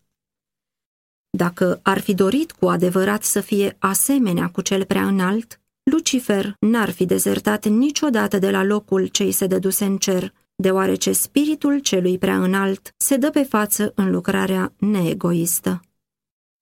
Dacă 1.37 1.81
ar 1.83 2.01
fi 2.01 2.15
dorit 2.15 2.53
cu 2.53 2.69
adevărat 2.69 3.23
să 3.23 3.41
fie 3.41 3.77
asemenea 3.79 4.49
cu 4.49 4.61
cel 4.61 4.85
prea 4.85 5.07
înalt, 5.07 5.61
Lucifer 5.91 6.57
n-ar 6.61 6.91
fi 6.91 7.05
dezertat 7.05 7.65
niciodată 7.65 8.39
de 8.39 8.51
la 8.51 8.65
locul 8.65 9.07
ce 9.07 9.23
îi 9.23 9.33
se 9.33 9.47
dăduse 9.47 9.85
în 9.85 9.97
cer, 9.97 10.33
deoarece 10.55 11.13
spiritul 11.13 11.79
celui 11.79 12.19
prea 12.19 12.43
înalt 12.43 12.95
se 12.97 13.17
dă 13.17 13.31
pe 13.31 13.43
față 13.43 13.93
în 13.95 14.11
lucrarea 14.11 14.73
neegoistă. 14.79 15.81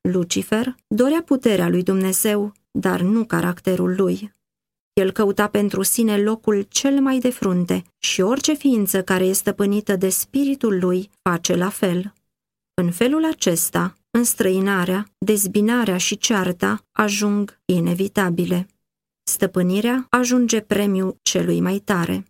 Lucifer 0.00 0.74
dorea 0.86 1.22
puterea 1.22 1.68
lui 1.68 1.82
Dumnezeu, 1.82 2.52
dar 2.70 3.00
nu 3.00 3.24
caracterul 3.24 3.94
lui. 3.96 4.32
El 4.92 5.10
căuta 5.10 5.48
pentru 5.48 5.82
sine 5.82 6.22
locul 6.22 6.66
cel 6.68 7.00
mai 7.00 7.18
de 7.18 7.30
frunte 7.30 7.82
și 7.98 8.20
orice 8.20 8.54
ființă 8.54 9.02
care 9.02 9.24
este 9.24 9.38
stăpânită 9.38 9.96
de 9.96 10.08
spiritul 10.08 10.78
lui 10.80 11.10
face 11.22 11.54
la 11.54 11.68
fel. 11.68 12.12
În 12.74 12.90
felul 12.90 13.24
acesta, 13.24 13.96
înstrăinarea, 14.18 15.06
dezbinarea 15.18 15.96
și 15.96 16.16
cearta 16.16 16.84
ajung 16.92 17.60
inevitabile. 17.64 18.66
Stăpânirea 19.22 20.06
ajunge 20.10 20.60
premiu 20.60 21.18
celui 21.22 21.60
mai 21.60 21.78
tare. 21.78 22.24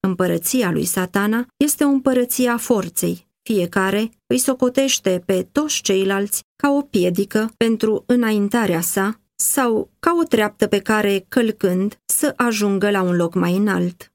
Împărăția 0.00 0.70
lui 0.70 0.84
satana 0.84 1.46
este 1.56 1.84
o 1.84 1.88
împărăție 1.88 2.48
a 2.48 2.56
forței. 2.56 3.26
Fiecare 3.42 4.10
îi 4.26 4.38
socotește 4.38 5.22
pe 5.26 5.48
toți 5.52 5.82
ceilalți 5.82 6.42
ca 6.56 6.70
o 6.70 6.82
piedică 6.82 7.50
pentru 7.56 8.04
înaintarea 8.06 8.80
sa 8.80 9.20
sau 9.34 9.90
ca 9.98 10.16
o 10.20 10.22
treaptă 10.22 10.66
pe 10.66 10.78
care, 10.78 11.24
călcând, 11.28 11.98
să 12.04 12.32
ajungă 12.36 12.90
la 12.90 13.02
un 13.02 13.16
loc 13.16 13.34
mai 13.34 13.56
înalt. 13.56 14.12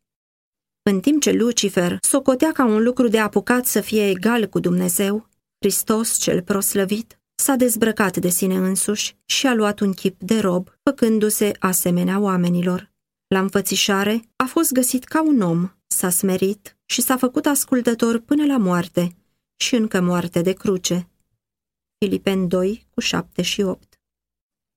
În 0.83 0.99
timp 0.99 1.21
ce 1.21 1.31
Lucifer 1.31 1.97
socotea 2.01 2.51
ca 2.51 2.65
un 2.65 2.83
lucru 2.83 3.07
de 3.07 3.19
apucat 3.19 3.65
să 3.65 3.81
fie 3.81 4.09
egal 4.09 4.45
cu 4.45 4.59
Dumnezeu, 4.59 5.27
Hristos 5.59 6.17
cel 6.17 6.41
proslăvit 6.41 7.19
s-a 7.35 7.55
dezbrăcat 7.55 8.17
de 8.17 8.29
sine 8.29 8.55
însuși 8.55 9.17
și 9.25 9.47
a 9.47 9.53
luat 9.53 9.79
un 9.79 9.93
chip 9.93 10.21
de 10.21 10.39
rob, 10.39 10.69
făcându-se 10.83 11.51
asemenea 11.59 12.19
oamenilor. 12.19 12.91
La 13.27 13.39
înfățișare 13.39 14.29
a 14.35 14.45
fost 14.45 14.71
găsit 14.71 15.03
ca 15.03 15.21
un 15.23 15.41
om, 15.41 15.69
s-a 15.87 16.09
smerit 16.09 16.77
și 16.85 17.01
s-a 17.01 17.17
făcut 17.17 17.45
ascultător 17.45 18.19
până 18.19 18.45
la 18.45 18.57
moarte 18.57 19.15
și 19.55 19.75
încă 19.75 20.01
moarte 20.01 20.41
de 20.41 20.53
cruce. 20.53 21.09
Filipen 21.97 22.47
2 22.47 22.87
cu 22.93 22.99
7 22.99 23.41
și 23.41 23.61
8 23.61 24.01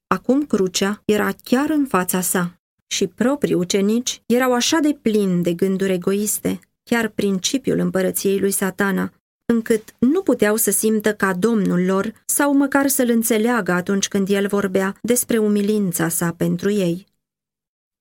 Acum 0.07 0.47
crucea 0.47 1.03
era 1.05 1.33
chiar 1.33 1.71
în 1.71 1.87
fața 1.87 2.21
sa 2.21 2.61
și 2.87 3.07
proprii 3.07 3.55
ucenici 3.55 4.23
erau 4.27 4.55
așa 4.55 4.79
de 4.79 4.99
plini 5.03 5.43
de 5.43 5.53
gânduri 5.55 5.93
egoiste, 5.93 6.61
chiar 6.83 7.09
principiul 7.09 7.79
împărăției 7.79 8.39
lui 8.39 8.51
satana, 8.51 9.13
încât 9.51 9.95
nu 9.99 10.23
puteau 10.23 10.57
să 10.57 10.71
simtă 10.71 11.15
ca 11.15 11.35
domnul 11.35 11.85
lor 11.85 12.13
sau 12.25 12.55
măcar 12.55 12.89
să-l 12.89 13.09
înțeleagă 13.09 13.73
atunci 13.73 14.09
când 14.09 14.29
el 14.29 14.47
vorbea 14.47 14.97
despre 15.03 15.39
umilința 15.39 16.09
sa 16.09 16.35
pentru 16.37 16.71
ei. 16.71 17.07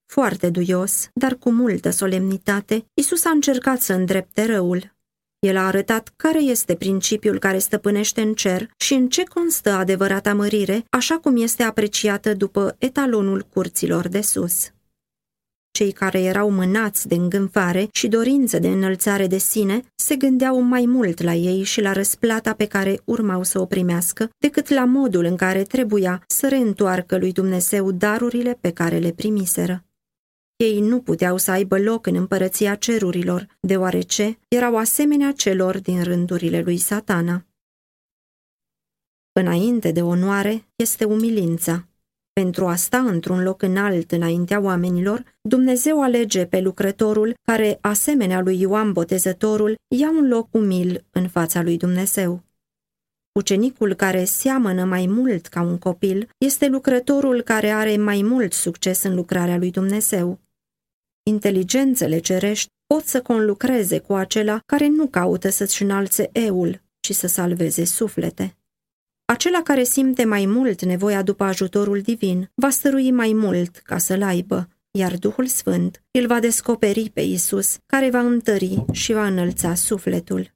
Foarte 0.06 0.50
duios, 0.50 1.08
dar 1.14 1.34
cu 1.34 1.50
multă 1.50 1.90
solemnitate, 1.90 2.84
Isus 2.94 3.24
a 3.24 3.30
încercat 3.30 3.80
să 3.80 3.92
îndrepte 3.92 4.46
răul. 4.46 4.98
El 5.38 5.56
a 5.56 5.66
arătat 5.66 6.12
care 6.16 6.42
este 6.42 6.74
principiul 6.74 7.38
care 7.38 7.58
stăpânește 7.58 8.20
în 8.20 8.34
cer 8.34 8.70
și 8.76 8.94
în 8.94 9.08
ce 9.08 9.24
constă 9.24 9.70
adevărata 9.70 10.34
mărire, 10.34 10.84
așa 10.90 11.18
cum 11.18 11.36
este 11.36 11.62
apreciată 11.62 12.34
după 12.34 12.76
etalonul 12.78 13.46
curților 13.52 14.08
de 14.08 14.20
sus. 14.20 14.70
Cei 15.70 15.92
care 15.92 16.20
erau 16.20 16.50
mânați 16.50 17.08
de 17.08 17.14
îngânfare 17.14 17.88
și 17.92 18.08
dorință 18.08 18.58
de 18.58 18.68
înălțare 18.68 19.26
de 19.26 19.38
sine 19.38 19.80
se 19.94 20.16
gândeau 20.16 20.60
mai 20.60 20.84
mult 20.86 21.22
la 21.22 21.34
ei 21.34 21.62
și 21.62 21.80
la 21.80 21.92
răsplata 21.92 22.54
pe 22.54 22.66
care 22.66 23.00
urmau 23.04 23.42
să 23.42 23.60
o 23.60 23.66
primească 23.66 24.30
decât 24.38 24.68
la 24.68 24.84
modul 24.84 25.24
în 25.24 25.36
care 25.36 25.62
trebuia 25.62 26.22
să 26.26 26.48
reîntoarcă 26.48 27.18
lui 27.18 27.32
Dumnezeu 27.32 27.90
darurile 27.90 28.58
pe 28.60 28.72
care 28.72 28.98
le 28.98 29.12
primiseră. 29.12 29.84
Ei 30.56 30.80
nu 30.80 31.00
puteau 31.00 31.36
să 31.36 31.50
aibă 31.50 31.78
loc 31.78 32.06
în 32.06 32.14
împărăția 32.14 32.74
cerurilor, 32.74 33.46
deoarece 33.60 34.38
erau 34.48 34.76
asemenea 34.76 35.32
celor 35.32 35.80
din 35.80 36.02
rândurile 36.02 36.60
lui 36.60 36.76
satana. 36.76 37.44
Înainte 39.32 39.92
de 39.92 40.02
onoare 40.02 40.64
este 40.76 41.04
umilința. 41.04 41.89
Pentru 42.32 42.66
a 42.66 42.74
sta 42.74 42.98
într-un 42.98 43.42
loc 43.42 43.62
înalt 43.62 44.12
înaintea 44.12 44.60
oamenilor, 44.60 45.24
Dumnezeu 45.40 46.02
alege 46.02 46.46
pe 46.46 46.60
lucrătorul 46.60 47.34
care, 47.42 47.78
asemenea 47.80 48.40
lui 48.40 48.60
Ioan 48.60 48.92
Botezătorul, 48.92 49.74
ia 49.88 50.10
un 50.10 50.28
loc 50.28 50.48
umil 50.50 51.04
în 51.10 51.28
fața 51.28 51.62
lui 51.62 51.76
Dumnezeu. 51.76 52.42
Ucenicul 53.32 53.94
care 53.94 54.24
seamănă 54.24 54.84
mai 54.84 55.06
mult 55.06 55.46
ca 55.46 55.60
un 55.60 55.78
copil 55.78 56.28
este 56.38 56.68
lucrătorul 56.68 57.42
care 57.42 57.68
are 57.68 57.96
mai 57.96 58.22
mult 58.22 58.52
succes 58.52 59.02
în 59.02 59.14
lucrarea 59.14 59.56
lui 59.56 59.70
Dumnezeu. 59.70 60.38
Inteligențele 61.22 62.18
cerești 62.18 62.68
pot 62.86 63.04
să 63.04 63.22
conlucreze 63.22 63.98
cu 63.98 64.12
acela 64.12 64.60
care 64.66 64.88
nu 64.88 65.06
caută 65.06 65.48
să-și 65.48 65.82
înalțe 65.82 66.30
eul, 66.32 66.82
ci 67.00 67.14
să 67.14 67.26
salveze 67.26 67.84
suflete. 67.84 68.59
Acela 69.30 69.62
care 69.62 69.82
simte 69.82 70.24
mai 70.24 70.46
mult 70.46 70.84
nevoia 70.84 71.22
după 71.22 71.44
ajutorul 71.44 72.00
divin 72.00 72.50
va 72.54 72.70
stărui 72.70 73.10
mai 73.10 73.32
mult 73.32 73.76
ca 73.76 73.98
să-l 73.98 74.22
aibă, 74.22 74.68
iar 74.90 75.16
Duhul 75.16 75.46
Sfânt 75.46 76.02
îl 76.10 76.26
va 76.26 76.40
descoperi 76.40 77.10
pe 77.14 77.20
Isus, 77.20 77.78
care 77.86 78.10
va 78.10 78.20
întări 78.20 78.84
și 78.92 79.12
va 79.12 79.26
înălța 79.26 79.74
sufletul. 79.74 80.54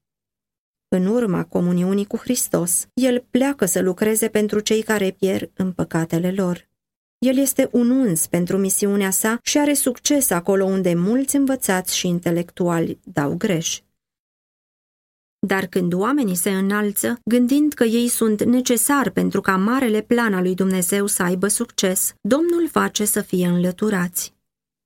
În 0.88 1.06
urma 1.06 1.44
comuniunii 1.44 2.06
cu 2.06 2.16
Hristos, 2.16 2.86
el 2.94 3.24
pleacă 3.30 3.64
să 3.64 3.80
lucreze 3.80 4.28
pentru 4.28 4.60
cei 4.60 4.82
care 4.82 5.10
pierd 5.10 5.50
în 5.56 5.72
păcatele 5.72 6.32
lor. 6.32 6.68
El 7.18 7.36
este 7.36 7.68
un 7.72 7.90
uns 7.90 8.26
pentru 8.26 8.56
misiunea 8.56 9.10
sa 9.10 9.38
și 9.42 9.58
are 9.58 9.74
succes 9.74 10.30
acolo 10.30 10.64
unde 10.64 10.94
mulți 10.94 11.36
învățați 11.36 11.96
și 11.96 12.08
intelectuali 12.08 12.98
dau 13.04 13.34
greș. 13.36 13.80
Dar 15.46 15.66
când 15.66 15.92
oamenii 15.92 16.34
se 16.34 16.50
înalță, 16.50 17.18
gândind 17.24 17.72
că 17.72 17.84
ei 17.84 18.08
sunt 18.08 18.42
necesari 18.42 19.10
pentru 19.10 19.40
ca 19.40 19.56
marele 19.56 20.00
plan 20.00 20.34
al 20.34 20.42
lui 20.42 20.54
Dumnezeu 20.54 21.06
să 21.06 21.22
aibă 21.22 21.48
succes, 21.48 22.14
Domnul 22.20 22.68
face 22.70 23.04
să 23.04 23.20
fie 23.20 23.46
înlăturați. 23.46 24.34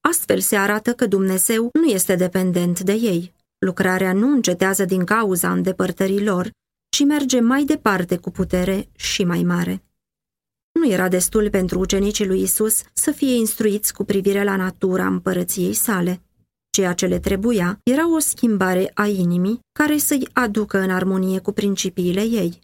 Astfel 0.01 0.41
se 0.41 0.57
arată 0.57 0.93
că 0.93 1.07
Dumnezeu 1.07 1.71
nu 1.73 1.87
este 1.87 2.15
dependent 2.15 2.81
de 2.81 2.93
ei. 2.93 3.33
Lucrarea 3.59 4.13
nu 4.13 4.33
încetează 4.33 4.85
din 4.85 5.05
cauza 5.05 5.53
îndepărtării 5.53 6.25
lor, 6.25 6.51
ci 6.89 7.05
merge 7.05 7.41
mai 7.41 7.65
departe 7.65 8.17
cu 8.17 8.31
putere 8.31 8.89
și 8.97 9.25
mai 9.25 9.43
mare. 9.43 9.83
Nu 10.73 10.91
era 10.91 11.09
destul 11.09 11.51
pentru 11.51 11.79
ucenicii 11.79 12.27
lui 12.27 12.43
Isus 12.43 12.83
să 12.93 13.11
fie 13.11 13.35
instruiți 13.35 13.93
cu 13.93 14.05
privire 14.05 14.45
la 14.45 14.57
natura 14.57 15.07
împărăției 15.07 15.73
sale. 15.73 16.23
Ceea 16.79 16.93
ce 16.93 17.07
le 17.07 17.19
trebuia 17.19 17.81
era 17.83 18.15
o 18.15 18.19
schimbare 18.19 18.91
a 18.95 19.07
inimii 19.07 19.61
care 19.73 19.97
să-i 19.97 20.29
aducă 20.33 20.79
în 20.79 20.91
armonie 20.91 21.39
cu 21.39 21.53
principiile 21.53 22.21
ei. 22.21 22.59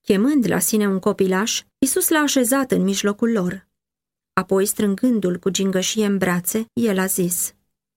Chemând 0.00 0.48
la 0.48 0.58
sine 0.58 0.88
un 0.88 0.98
copilaș, 0.98 1.62
Isus 1.78 2.08
l-a 2.08 2.18
așezat 2.18 2.70
în 2.70 2.82
mijlocul 2.82 3.32
lor. 3.32 3.68
Apoi, 4.32 4.66
strângându-l 4.66 5.38
cu 5.38 5.50
gingășie 5.50 6.06
în 6.06 6.18
brațe, 6.18 6.66
el 6.72 6.98
a 6.98 7.06
zis, 7.06 7.54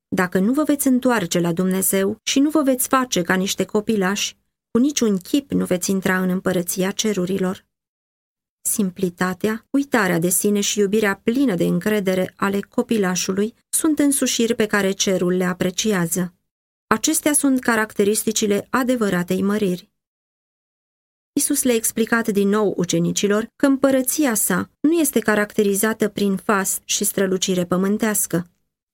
Dacă 0.08 0.40
nu 0.40 0.54
vă 0.54 0.64
veți 0.64 0.88
întoarce 0.88 1.40
la 1.40 1.54
Dumnezeu 1.54 2.18
și 2.24 2.40
nu 2.40 2.50
vă 2.50 2.62
veți 2.62 2.88
face 2.88 3.22
ca 3.22 3.34
niște 3.34 3.66
copilași, 3.66 4.38
cu 4.72 4.80
niciun 4.80 5.18
chip 5.18 5.52
nu 5.52 5.66
veți 5.66 5.92
intra 5.92 6.22
în 6.22 6.30
împărăția 6.30 6.92
cerurilor. 6.92 7.66
Simplitatea, 8.66 9.66
uitarea 9.70 10.20
de 10.20 10.30
sine 10.30 10.60
și 10.60 10.80
iubirea 10.80 11.22
plină 11.24 11.56
de 11.56 11.64
încredere 11.64 12.34
ale 12.36 12.60
copilașului 12.60 13.54
sunt 13.70 14.00
însușiri 14.00 14.56
pe 14.56 14.66
care 14.66 14.92
cerul 14.92 15.34
le 15.34 15.44
apreciază. 15.44 16.34
Acestea 16.88 17.34
sunt 17.34 17.60
caracteristicile 17.60 18.68
adevăratei 18.70 19.42
măriri. 19.42 19.92
Isus 21.34 21.64
le-a 21.64 21.76
explicat 21.76 22.28
din 22.28 22.48
nou 22.48 22.74
ucenicilor 22.78 23.48
că 23.56 23.66
împărăția 23.66 24.34
sa 24.34 24.70
nu 24.80 24.92
este 24.92 25.20
caracterizată 25.20 26.08
prin 26.08 26.36
fast 26.36 26.82
și 26.86 27.04
strălucire 27.04 27.66
pământească. 27.66 28.48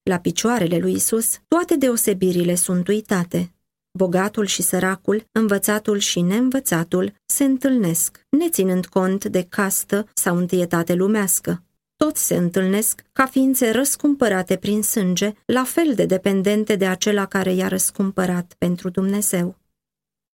La 0.03 0.19
picioarele 0.19 0.77
lui 0.77 0.93
Isus, 0.93 1.39
toate 1.47 1.75
deosebirile 1.75 2.55
sunt 2.55 2.88
uitate. 2.88 3.53
Bogatul 4.00 4.46
și 4.46 4.62
săracul, 4.62 5.24
învățatul 5.32 5.98
și 5.98 6.22
neînvățatul 6.22 7.13
se 7.25 7.44
întâlnesc, 7.44 8.25
neținând 8.29 8.86
cont 8.86 9.25
de 9.25 9.46
castă 9.50 10.08
sau 10.13 10.38
întâietate 10.38 10.94
lumească. 10.94 11.63
Toți 11.96 12.25
se 12.25 12.36
întâlnesc 12.36 13.01
ca 13.13 13.25
ființe 13.25 13.72
răscumpărate 13.72 14.56
prin 14.56 14.84
sânge, 14.84 15.34
la 15.46 15.63
fel 15.63 15.94
de 15.96 16.06
dependente 16.06 16.75
de 16.75 16.88
acela 16.88 17.25
care 17.25 17.53
i-a 17.53 17.68
răscumpărat 17.68 18.56
pentru 18.58 18.89
Dumnezeu. 18.89 19.56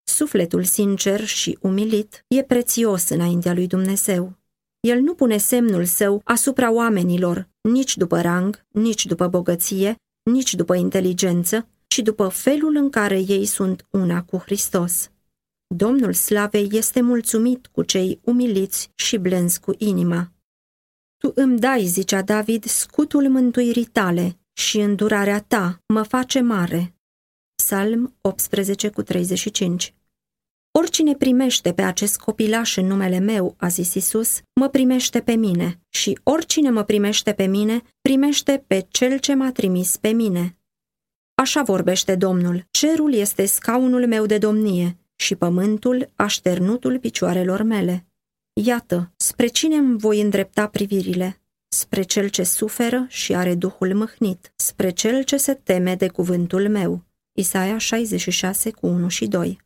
Sufletul 0.04 0.64
sincer 0.64 1.24
și 1.24 1.58
umilit 1.60 2.24
e 2.28 2.42
prețios 2.42 3.08
înaintea 3.08 3.52
lui 3.52 3.66
Dumnezeu. 3.66 4.32
El 4.80 5.00
nu 5.00 5.14
pune 5.14 5.36
semnul 5.36 5.84
său 5.84 6.20
asupra 6.24 6.72
oamenilor, 6.72 7.48
nici 7.60 7.96
după 7.96 8.20
rang, 8.20 8.64
nici 8.68 9.06
după 9.06 9.26
bogăție, 9.26 9.96
nici 10.22 10.54
după 10.54 10.74
inteligență, 10.74 11.66
ci 11.92 11.98
după 11.98 12.28
felul 12.28 12.76
în 12.76 12.90
care 12.90 13.18
ei 13.18 13.44
sunt 13.44 13.86
una 13.90 14.22
cu 14.22 14.36
Hristos. 14.36 15.10
Domnul 15.66 16.12
Slavei 16.12 16.68
este 16.70 17.00
mulțumit 17.00 17.66
cu 17.66 17.82
cei 17.82 18.20
umiliți 18.24 18.90
și 18.94 19.16
blenzi 19.16 19.60
cu 19.60 19.74
inima. 19.78 20.32
Tu 21.16 21.32
îmi 21.34 21.58
dai, 21.58 21.84
zicea 21.84 22.22
David, 22.22 22.64
scutul 22.64 23.28
mântuirii 23.28 23.84
tale 23.84 24.38
și 24.52 24.80
îndurarea 24.80 25.40
ta 25.40 25.82
mă 25.86 26.02
face 26.02 26.40
mare. 26.40 26.94
Psalm 27.54 28.16
18 28.20 28.88
cu 28.88 29.02
35 29.02 29.94
Oricine 30.70 31.14
primește 31.14 31.72
pe 31.72 31.82
acest 31.82 32.18
copilaș 32.18 32.76
în 32.76 32.86
numele 32.86 33.18
meu, 33.18 33.54
a 33.58 33.68
zis 33.68 33.94
Isus, 33.94 34.40
mă 34.54 34.68
primește 34.68 35.20
pe 35.20 35.34
mine 35.34 35.80
și 35.88 36.18
oricine 36.22 36.70
mă 36.70 36.82
primește 36.82 37.32
pe 37.32 37.46
mine, 37.46 37.82
primește 38.00 38.64
pe 38.66 38.86
cel 38.90 39.18
ce 39.18 39.34
m-a 39.34 39.52
trimis 39.52 39.96
pe 39.96 40.08
mine. 40.08 40.56
Așa 41.42 41.62
vorbește 41.62 42.14
Domnul, 42.14 42.66
cerul 42.70 43.14
este 43.14 43.46
scaunul 43.46 44.06
meu 44.06 44.26
de 44.26 44.38
domnie 44.38 44.96
și 45.16 45.34
pământul 45.34 46.12
așternutul 46.16 46.98
picioarelor 46.98 47.62
mele. 47.62 48.06
Iată, 48.52 49.12
spre 49.16 49.46
cine 49.46 49.76
îmi 49.76 49.98
voi 49.98 50.20
îndrepta 50.20 50.66
privirile? 50.66 51.40
Spre 51.68 52.02
cel 52.02 52.28
ce 52.28 52.42
suferă 52.42 53.06
și 53.08 53.34
are 53.34 53.54
duhul 53.54 53.94
mâhnit, 53.94 54.52
spre 54.56 54.90
cel 54.90 55.22
ce 55.22 55.36
se 55.36 55.54
teme 55.54 55.94
de 55.94 56.08
cuvântul 56.08 56.68
meu. 56.68 57.04
Isaia 57.32 57.78
66 57.78 58.70
cu 58.70 58.86
1 58.86 59.08
și 59.08 59.26
2 59.26 59.58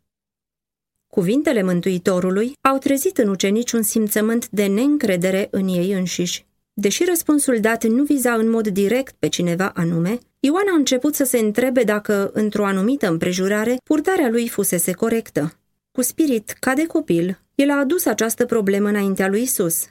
Cuvintele 1.06 1.62
Mântuitorului 1.62 2.52
au 2.60 2.78
trezit 2.78 3.18
în 3.18 3.28
ucenici 3.28 3.72
un 3.72 3.82
simțământ 3.82 4.48
de 4.48 4.66
neîncredere 4.66 5.48
în 5.50 5.68
ei 5.68 5.92
înșiși. 5.92 6.46
Deși 6.72 7.04
răspunsul 7.04 7.60
dat 7.60 7.84
nu 7.84 8.02
viza 8.02 8.32
în 8.32 8.50
mod 8.50 8.68
direct 8.68 9.14
pe 9.18 9.28
cineva 9.28 9.68
anume, 9.74 10.18
Ioan 10.46 10.68
a 10.68 10.74
început 10.74 11.14
să 11.14 11.24
se 11.24 11.38
întrebe 11.38 11.82
dacă, 11.82 12.30
într-o 12.32 12.64
anumită 12.64 13.08
împrejurare, 13.08 13.76
purtarea 13.84 14.28
lui 14.28 14.48
fusese 14.48 14.92
corectă. 14.92 15.58
Cu 15.92 16.02
spirit 16.02 16.50
ca 16.60 16.74
de 16.74 16.86
copil, 16.86 17.40
el 17.54 17.70
a 17.70 17.78
adus 17.78 18.04
această 18.04 18.44
problemă 18.44 18.88
înaintea 18.88 19.28
lui 19.28 19.42
Isus. 19.42 19.88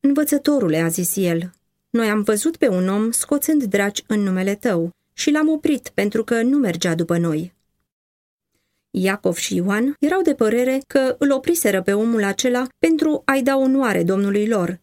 Învățătorule, 0.00 0.78
a 0.78 0.88
zis 0.88 1.16
el, 1.16 1.50
noi 1.90 2.08
am 2.08 2.22
văzut 2.22 2.56
pe 2.56 2.68
un 2.68 2.88
om 2.88 3.10
scoțând 3.10 3.64
draci 3.64 4.02
în 4.06 4.20
numele 4.20 4.54
tău 4.54 4.90
și 5.12 5.30
l-am 5.30 5.48
oprit 5.48 5.90
pentru 5.94 6.24
că 6.24 6.42
nu 6.42 6.56
mergea 6.56 6.94
după 6.94 7.18
noi. 7.18 7.52
Iacov 8.90 9.36
și 9.36 9.54
Ioan 9.54 9.96
erau 9.98 10.22
de 10.22 10.34
părere 10.34 10.80
că 10.86 11.16
îl 11.18 11.32
opriseră 11.32 11.82
pe 11.82 11.92
omul 11.92 12.24
acela 12.24 12.66
pentru 12.78 13.22
a-i 13.24 13.42
da 13.42 13.56
onoare 13.56 14.02
domnului 14.02 14.46
lor, 14.46 14.80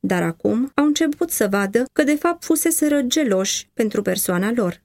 dar 0.00 0.22
acum 0.22 0.70
au 0.74 0.84
început 0.84 1.30
să 1.30 1.48
vadă 1.50 1.84
că 1.92 2.02
de 2.02 2.14
fapt 2.14 2.44
fuseseră 2.44 3.02
geloși 3.02 3.68
pentru 3.74 4.02
persoana 4.02 4.52
lor. 4.54 4.80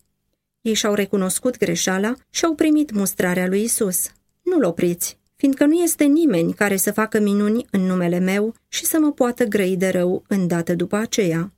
Ei 0.62 0.74
și-au 0.74 0.94
recunoscut 0.94 1.58
greșeala 1.58 2.14
și 2.30 2.46
au 2.46 2.54
primit 2.56 2.92
mustrarea 2.92 3.48
lui 3.48 3.64
Isus. 3.64 4.12
Nu-l 4.42 4.64
opriți, 4.64 5.18
fiindcă 5.36 5.66
nu 5.66 5.74
este 5.74 6.04
nimeni 6.04 6.54
care 6.54 6.76
să 6.76 6.92
facă 6.92 7.20
minuni 7.20 7.66
în 7.72 7.82
numele 7.82 8.20
meu 8.20 8.54
și 8.68 8.86
să 8.86 9.00
mă 9.00 9.12
poată 9.12 9.44
grăi 9.44 9.78
de 9.78 9.90
rău 9.90 10.24
îndată 10.28 10.74
după 10.74 10.96
aceea. 10.96 11.54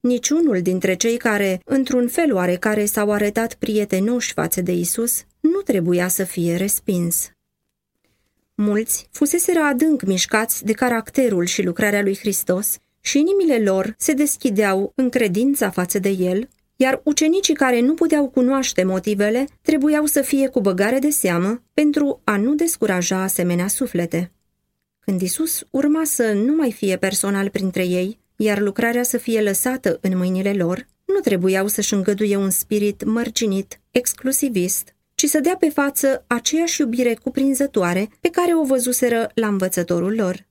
Niciunul 0.00 0.62
dintre 0.62 0.94
cei 0.94 1.16
care, 1.16 1.60
într-un 1.64 2.08
fel 2.08 2.34
oarecare, 2.34 2.84
s-au 2.84 3.12
arătat 3.12 3.54
prietenoși 3.54 4.32
față 4.32 4.60
de 4.60 4.72
Isus, 4.72 5.24
nu 5.40 5.60
trebuia 5.60 6.08
să 6.08 6.24
fie 6.24 6.56
respins. 6.56 7.30
Mulți 8.54 9.08
fuseseră 9.10 9.60
adânc 9.60 10.02
mișcați 10.02 10.64
de 10.64 10.72
caracterul 10.72 11.44
și 11.44 11.62
lucrarea 11.62 12.02
lui 12.02 12.16
Hristos 12.16 12.76
și 13.06 13.18
inimile 13.18 13.58
lor 13.58 13.94
se 13.98 14.12
deschideau 14.12 14.92
în 14.94 15.08
credința 15.08 15.70
față 15.70 15.98
de 15.98 16.08
el, 16.08 16.48
iar 16.76 17.00
ucenicii 17.04 17.54
care 17.54 17.80
nu 17.80 17.94
puteau 17.94 18.28
cunoaște 18.28 18.84
motivele 18.84 19.46
trebuiau 19.62 20.06
să 20.06 20.20
fie 20.20 20.48
cu 20.48 20.60
băgare 20.60 20.98
de 20.98 21.10
seamă 21.10 21.62
pentru 21.74 22.20
a 22.24 22.36
nu 22.36 22.54
descuraja 22.54 23.22
asemenea 23.22 23.68
suflete. 23.68 24.32
Când 24.98 25.20
Isus 25.20 25.66
urma 25.70 26.04
să 26.04 26.32
nu 26.32 26.54
mai 26.54 26.72
fie 26.72 26.96
personal 26.96 27.48
printre 27.48 27.86
ei, 27.86 28.18
iar 28.36 28.60
lucrarea 28.60 29.02
să 29.02 29.18
fie 29.18 29.42
lăsată 29.42 29.98
în 30.00 30.16
mâinile 30.16 30.52
lor, 30.52 30.86
nu 31.04 31.20
trebuiau 31.20 31.66
să-și 31.66 31.94
îngăduie 31.94 32.36
un 32.36 32.50
spirit 32.50 33.04
mărginit, 33.04 33.80
exclusivist, 33.90 34.94
ci 35.14 35.24
să 35.24 35.40
dea 35.40 35.56
pe 35.56 35.68
față 35.68 36.24
aceeași 36.26 36.80
iubire 36.80 37.14
cuprinzătoare 37.14 38.08
pe 38.20 38.28
care 38.28 38.54
o 38.54 38.64
văzuseră 38.64 39.30
la 39.34 39.46
învățătorul 39.46 40.14
lor. 40.14 40.46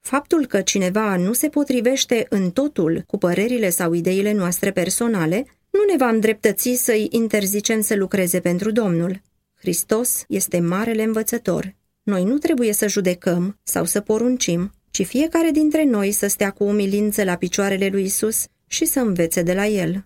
Faptul 0.00 0.46
că 0.46 0.60
cineva 0.60 1.16
nu 1.16 1.32
se 1.32 1.48
potrivește 1.48 2.26
în 2.28 2.50
totul 2.50 3.02
cu 3.06 3.18
părerile 3.18 3.70
sau 3.70 3.92
ideile 3.92 4.32
noastre 4.32 4.70
personale 4.70 5.44
nu 5.70 5.80
ne 5.90 5.96
va 5.96 6.08
îndreptăți 6.08 6.72
să-i 6.74 7.08
interzicem 7.10 7.80
să 7.80 7.94
lucreze 7.94 8.40
pentru 8.40 8.70
Domnul. 8.70 9.20
Hristos 9.54 10.24
este 10.28 10.60
marele 10.60 11.02
învățător. 11.02 11.74
Noi 12.02 12.24
nu 12.24 12.38
trebuie 12.38 12.72
să 12.72 12.88
judecăm 12.88 13.58
sau 13.62 13.84
să 13.84 14.00
poruncim, 14.00 14.72
ci 14.90 15.06
fiecare 15.06 15.50
dintre 15.50 15.84
noi 15.84 16.12
să 16.12 16.26
stea 16.26 16.50
cu 16.50 16.64
umilință 16.64 17.24
la 17.24 17.36
picioarele 17.36 17.88
lui 17.88 18.04
Isus 18.04 18.46
și 18.66 18.84
să 18.84 19.00
învețe 19.00 19.42
de 19.42 19.52
la 19.52 19.66
el. 19.66 20.04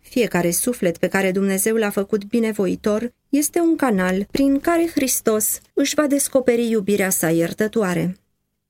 Fiecare 0.00 0.50
suflet 0.50 0.98
pe 0.98 1.08
care 1.08 1.30
Dumnezeu 1.30 1.76
l-a 1.76 1.90
făcut 1.90 2.24
binevoitor 2.24 3.12
este 3.28 3.60
un 3.60 3.76
canal 3.76 4.26
prin 4.30 4.60
care 4.60 4.90
Hristos 4.94 5.60
își 5.72 5.94
va 5.94 6.06
descoperi 6.06 6.68
iubirea 6.68 7.10
sa 7.10 7.30
iertătoare. 7.30 8.16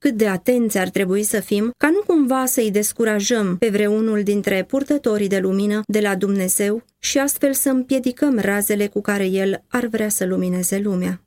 Cât 0.02 0.16
de 0.16 0.28
atenți 0.28 0.78
ar 0.78 0.88
trebui 0.88 1.22
să 1.22 1.40
fim 1.40 1.72
ca 1.76 1.90
nu 1.90 2.02
cumva 2.06 2.46
să-i 2.46 2.70
descurajăm 2.70 3.56
pe 3.56 3.68
vreunul 3.68 4.22
dintre 4.22 4.64
purtătorii 4.64 5.28
de 5.28 5.38
lumină 5.38 5.80
de 5.86 6.00
la 6.00 6.14
Dumnezeu 6.14 6.84
și 6.98 7.18
astfel 7.18 7.52
să 7.52 7.68
împiedicăm 7.68 8.38
razele 8.38 8.86
cu 8.86 9.00
care 9.00 9.26
El 9.26 9.64
ar 9.68 9.86
vrea 9.86 10.08
să 10.08 10.24
lumineze 10.24 10.78
lumea. 10.78 11.20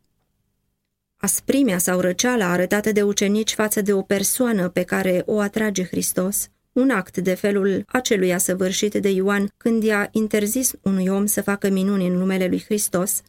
Asprimea 1.17 1.77
sau 1.77 1.99
răceala 1.99 2.51
arătată 2.51 2.91
de 2.91 3.01
ucenici 3.01 3.53
față 3.53 3.81
de 3.81 3.93
o 3.93 4.01
persoană 4.01 4.69
pe 4.69 4.83
care 4.83 5.23
o 5.25 5.39
atrage 5.39 5.83
Hristos, 5.83 6.49
un 6.71 6.89
act 6.89 7.17
de 7.17 7.33
felul 7.33 7.83
acelui 7.88 8.39
săvârșit 8.39 8.93
de 8.93 9.09
Ioan 9.09 9.53
când 9.57 9.83
i-a 9.83 10.09
interzis 10.11 10.71
unui 10.81 11.07
om 11.07 11.25
să 11.25 11.41
facă 11.41 11.69
minuni 11.69 12.07
în 12.07 12.13
numele 12.13 12.47
lui 12.47 12.63
Hristos, 12.65 13.21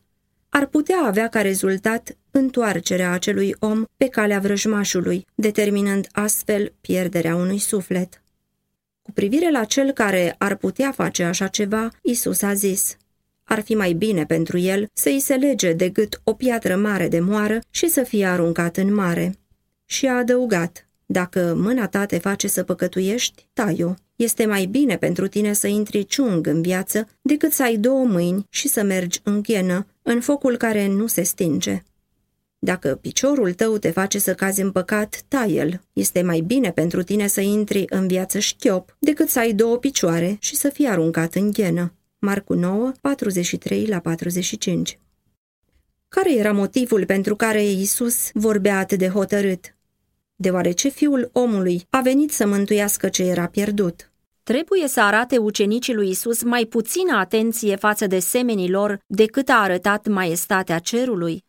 ar 0.57 0.67
putea 0.67 0.99
avea 1.03 1.29
ca 1.29 1.41
rezultat 1.41 2.17
întoarcerea 2.31 3.13
acelui 3.13 3.55
om 3.59 3.85
pe 3.97 4.09
calea 4.09 4.39
vrăjmașului, 4.39 5.27
determinând 5.35 6.07
astfel 6.13 6.73
pierderea 6.81 7.35
unui 7.35 7.59
suflet. 7.59 8.23
Cu 9.03 9.13
privire 9.13 9.51
la 9.51 9.65
cel 9.65 9.93
care 9.93 10.35
ar 10.39 10.57
putea 10.57 10.93
face 10.93 11.25
așa 11.25 11.47
ceva, 11.47 11.89
Isus 12.03 12.43
a 12.43 12.55
zis, 12.55 12.97
ar 13.45 13.61
fi 13.61 13.75
mai 13.75 13.93
bine 13.93 14.27
pentru 14.27 14.59
el 14.59 14.87
să 14.93 15.09
îi 15.09 15.21
se 15.21 15.35
lege 15.35 15.73
de 15.73 15.89
gât 15.89 16.21
o 16.25 16.35
piatră 16.35 16.77
mare 16.77 17.09
de 17.09 17.21
moară 17.21 17.59
și 17.71 17.89
să 17.89 18.03
fie 18.03 18.27
aruncat 18.27 18.77
în 18.77 18.95
mare. 18.95 19.35
Și 19.85 20.07
a 20.07 20.17
adăugat, 20.17 20.89
dacă 21.07 21.55
mâna 21.57 21.89
ta 21.89 22.05
te 22.05 22.19
face 22.19 22.49
să 22.49 22.63
păcătuiești, 22.63 23.47
tai-o. 23.53 23.95
Este 24.17 24.47
mai 24.47 24.65
bine 24.65 24.97
pentru 24.97 25.27
tine 25.27 25.53
să 25.53 25.67
intri 25.67 26.05
ciung 26.05 26.47
în 26.47 26.63
viață 26.63 27.09
decât 27.23 27.53
să 27.53 27.63
ai 27.63 27.77
două 27.77 28.05
mâini 28.05 28.47
și 28.51 28.69
să 28.69 28.83
mergi 28.83 29.21
în 29.23 29.43
ghenă, 29.43 29.87
în 30.03 30.21
focul 30.21 30.57
care 30.57 30.87
nu 30.87 31.07
se 31.07 31.23
stinge. 31.23 31.83
Dacă 32.59 32.99
piciorul 33.01 33.53
tău 33.53 33.79
te 33.79 33.91
face 33.91 34.19
să 34.19 34.35
cazi 34.35 34.61
în 34.61 34.73
păcat, 34.73 35.23
tai 35.29 35.55
el. 35.55 35.81
Este 35.93 36.23
mai 36.23 36.41
bine 36.41 36.71
pentru 36.73 37.03
tine 37.03 37.27
să 37.27 37.41
intri 37.41 37.85
în 37.89 38.07
viață 38.07 38.39
șchiop 38.39 38.97
decât 38.99 39.29
să 39.29 39.39
ai 39.39 39.53
două 39.53 39.77
picioare 39.77 40.37
și 40.41 40.57
să 40.57 40.69
fii 40.69 40.87
aruncat 40.87 41.35
în 41.35 41.51
ghenă. 41.51 41.93
Marcu 42.19 42.55
9, 42.55 42.93
43 43.01 43.87
la 43.87 44.01
45 44.01 44.99
Care 46.09 46.37
era 46.37 46.53
motivul 46.53 47.07
pentru 47.07 47.37
care 47.37 47.65
Iisus 47.65 48.31
vorbea 48.33 48.79
atât 48.79 48.99
de 48.99 49.09
hotărât? 49.09 49.76
Deoarece 50.37 50.89
fiul 50.89 51.31
omului 51.33 51.87
a 51.91 52.01
venit 52.01 52.33
să 52.33 52.47
mântuiască 52.47 53.09
ce 53.09 53.23
era 53.23 53.47
pierdut. 53.47 54.11
Trebuie 54.43 54.89
să 54.89 55.01
arate 55.01 55.39
ucenicii 55.39 55.95
lui 55.95 56.09
Isus 56.11 56.43
mai 56.43 56.65
puțină 56.65 57.17
atenție 57.17 57.77
față 57.77 58.07
de 58.07 58.19
semenii 58.19 58.71
lor 58.71 58.99
decât 59.07 59.49
a 59.49 59.61
arătat 59.61 60.09
maestatea 60.09 60.79
cerului. 60.79 61.45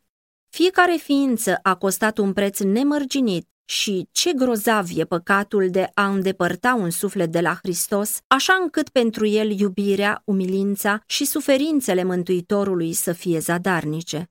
Fiecare 0.49 0.95
ființă 1.03 1.59
a 1.61 1.75
costat 1.75 2.17
un 2.17 2.33
preț 2.33 2.59
nemărginit 2.59 3.47
și 3.65 4.07
ce 4.11 4.33
grozav 4.33 4.87
e 4.95 5.03
păcatul 5.03 5.69
de 5.69 5.89
a 5.93 6.07
îndepărta 6.07 6.73
un 6.73 6.89
suflet 6.89 7.31
de 7.31 7.39
la 7.39 7.57
Hristos, 7.61 8.19
așa 8.27 8.57
încât 8.61 8.89
pentru 8.89 9.25
el 9.25 9.59
iubirea, 9.59 10.21
umilința 10.25 11.03
și 11.05 11.25
suferințele 11.25 12.03
Mântuitorului 12.03 12.93
să 12.93 13.11
fie 13.13 13.39
zadarnice. 13.39 14.29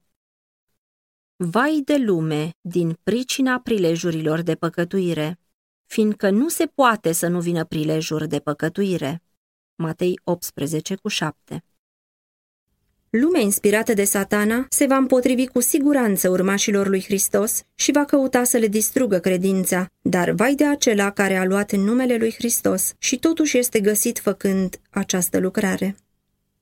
Vai 1.38 1.82
de 1.84 1.96
lume 1.96 2.50
din 2.60 2.98
pricina 3.02 3.60
prilejurilor 3.60 4.40
de 4.40 4.54
păcătuire, 4.54 5.38
fiindcă 5.86 6.30
nu 6.30 6.48
se 6.48 6.66
poate 6.66 7.12
să 7.12 7.26
nu 7.26 7.40
vină 7.40 7.64
prilejuri 7.64 8.28
de 8.28 8.38
păcătuire. 8.38 9.22
Matei 9.74 10.20
18 10.24 10.94
cu 10.94 11.08
7 11.08 11.64
Lumea 13.10 13.40
inspirată 13.40 13.92
de 13.92 14.04
satana 14.04 14.66
se 14.68 14.86
va 14.86 14.96
împotrivi 14.96 15.46
cu 15.46 15.60
siguranță 15.60 16.28
urmașilor 16.28 16.88
lui 16.88 17.02
Hristos 17.02 17.62
și 17.74 17.92
va 17.92 18.04
căuta 18.04 18.44
să 18.44 18.56
le 18.56 18.66
distrugă 18.66 19.18
credința, 19.18 19.86
dar 20.00 20.30
vai 20.30 20.54
de 20.54 20.66
acela 20.66 21.10
care 21.10 21.36
a 21.36 21.44
luat 21.44 21.72
în 21.72 21.80
numele 21.80 22.16
lui 22.16 22.32
Hristos 22.32 22.94
și 22.98 23.18
totuși 23.18 23.58
este 23.58 23.80
găsit 23.80 24.18
făcând 24.18 24.80
această 24.90 25.38
lucrare. 25.38 25.96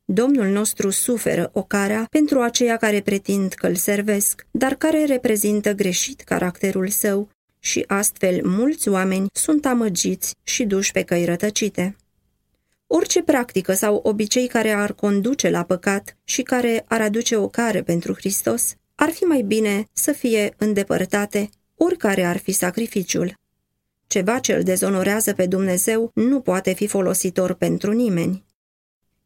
Domnul 0.06 0.46
nostru 0.46 0.90
suferă 0.90 1.50
ocarea 1.52 2.06
pentru 2.10 2.40
aceia 2.40 2.76
care 2.76 3.00
pretind 3.00 3.52
că 3.52 3.66
îl 3.66 3.74
servesc, 3.74 4.46
dar 4.50 4.74
care 4.74 5.04
reprezintă 5.04 5.72
greșit 5.72 6.20
caracterul 6.20 6.88
său 6.88 7.28
și 7.58 7.84
astfel 7.86 8.46
mulți 8.46 8.88
oameni 8.88 9.26
sunt 9.32 9.66
amăgiți 9.66 10.34
și 10.42 10.64
duși 10.64 10.92
pe 10.92 11.02
căi 11.02 11.24
rătăcite. 11.24 11.96
Orice 12.86 13.22
practică 13.22 13.72
sau 13.72 14.00
obicei 14.02 14.46
care 14.46 14.70
ar 14.70 14.92
conduce 14.92 15.50
la 15.50 15.62
păcat 15.62 16.16
și 16.24 16.42
care 16.42 16.84
ar 16.88 17.00
aduce 17.00 17.36
o 17.36 17.48
care 17.48 17.82
pentru 17.82 18.14
Hristos, 18.14 18.74
ar 18.94 19.10
fi 19.10 19.22
mai 19.22 19.42
bine 19.42 19.84
să 19.92 20.12
fie 20.12 20.54
îndepărtate, 20.56 21.48
oricare 21.74 22.24
ar 22.24 22.36
fi 22.36 22.52
sacrificiul. 22.52 23.34
Ceva 24.06 24.38
ce 24.38 24.52
îl 24.54 24.62
dezonorează 24.62 25.32
pe 25.32 25.46
Dumnezeu 25.46 26.10
nu 26.14 26.40
poate 26.40 26.72
fi 26.72 26.86
folositor 26.86 27.54
pentru 27.54 27.92
nimeni. 27.92 28.44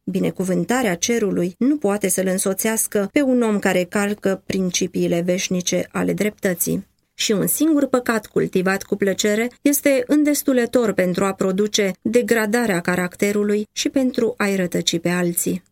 Binecuvântarea 0.09 0.95
cerului 0.95 1.55
nu 1.57 1.77
poate 1.77 2.07
să-l 2.07 2.27
însoțească 2.27 3.09
pe 3.11 3.21
un 3.21 3.41
om 3.41 3.59
care 3.59 3.83
calcă 3.83 4.41
principiile 4.45 5.21
veșnice 5.21 5.87
ale 5.91 6.13
dreptății 6.13 6.87
și 7.13 7.31
un 7.31 7.47
singur 7.47 7.87
păcat 7.87 8.25
cultivat 8.25 8.83
cu 8.83 8.95
plăcere 8.95 9.49
este 9.61 10.03
îndestulător 10.07 10.91
pentru 10.91 11.25
a 11.25 11.33
produce 11.33 11.91
degradarea 12.01 12.79
caracterului 12.79 13.67
și 13.71 13.89
pentru 13.89 14.33
a-i 14.37 14.55
rătăci 14.55 14.99
pe 14.99 15.09
alții. 15.09 15.63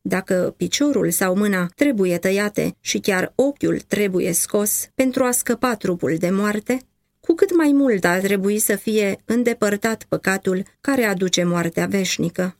Dacă 0.00 0.54
piciorul 0.56 1.10
sau 1.10 1.36
mâna 1.36 1.68
trebuie 1.74 2.18
tăiate 2.18 2.76
și 2.80 2.98
chiar 2.98 3.32
ochiul 3.34 3.80
trebuie 3.88 4.32
scos 4.32 4.88
pentru 4.94 5.24
a 5.24 5.30
scăpa 5.30 5.74
trupul 5.74 6.16
de 6.18 6.30
moarte, 6.30 6.80
cu 7.20 7.34
cât 7.34 7.56
mai 7.56 7.72
mult 7.72 8.04
ar 8.04 8.18
trebui 8.18 8.58
să 8.58 8.76
fie 8.76 9.22
îndepărtat 9.24 10.04
păcatul 10.08 10.62
care 10.80 11.04
aduce 11.04 11.44
moartea 11.44 11.86
veșnică. 11.86 12.54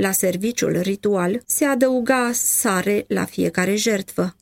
La 0.00 0.12
serviciul 0.12 0.80
ritual 0.80 1.42
se 1.46 1.64
adăuga 1.64 2.30
sare 2.32 3.04
la 3.08 3.24
fiecare 3.24 3.74
jertfă. 3.74 4.36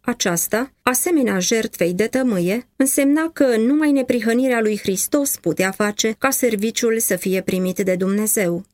Aceasta, 0.00 0.72
asemenea 0.82 1.38
jertfei 1.38 1.94
de 1.94 2.06
tămâie, 2.06 2.68
însemna 2.76 3.30
că 3.32 3.56
numai 3.56 3.92
neprihănirea 3.92 4.60
lui 4.60 4.78
Hristos 4.78 5.36
putea 5.36 5.70
face 5.70 6.14
ca 6.18 6.30
serviciul 6.30 6.98
să 6.98 7.16
fie 7.16 7.42
primit 7.42 7.78
de 7.78 7.94
Dumnezeu. 7.96 8.64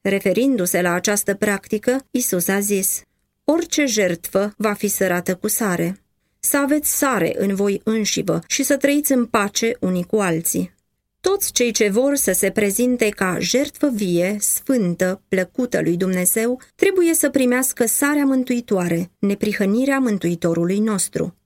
Referindu-se 0.00 0.80
la 0.80 0.92
această 0.92 1.34
practică, 1.34 2.04
Isus 2.10 2.48
a 2.48 2.60
zis, 2.60 3.02
Orice 3.44 3.84
jertfă 3.84 4.54
va 4.56 4.72
fi 4.72 4.88
sărată 4.88 5.34
cu 5.36 5.48
sare. 5.48 6.02
Să 6.40 6.56
aveți 6.56 6.98
sare 6.98 7.34
în 7.36 7.54
voi 7.54 7.80
înșivă 7.84 8.40
și 8.46 8.62
să 8.62 8.76
trăiți 8.76 9.12
în 9.12 9.26
pace 9.26 9.76
unii 9.80 10.04
cu 10.04 10.16
alții. 10.16 10.76
Toți 11.20 11.52
cei 11.52 11.70
ce 11.70 11.88
vor 11.88 12.14
să 12.14 12.32
se 12.32 12.50
prezinte 12.50 13.08
ca 13.08 13.38
jertfă 13.38 13.90
vie, 13.94 14.36
sfântă, 14.40 15.22
plăcută 15.28 15.80
lui 15.80 15.96
Dumnezeu, 15.96 16.60
trebuie 16.74 17.14
să 17.14 17.30
primească 17.30 17.86
sarea 17.86 18.24
mântuitoare, 18.24 19.10
neprihănirea 19.18 19.98
Mântuitorului 19.98 20.78
nostru. 20.78 21.36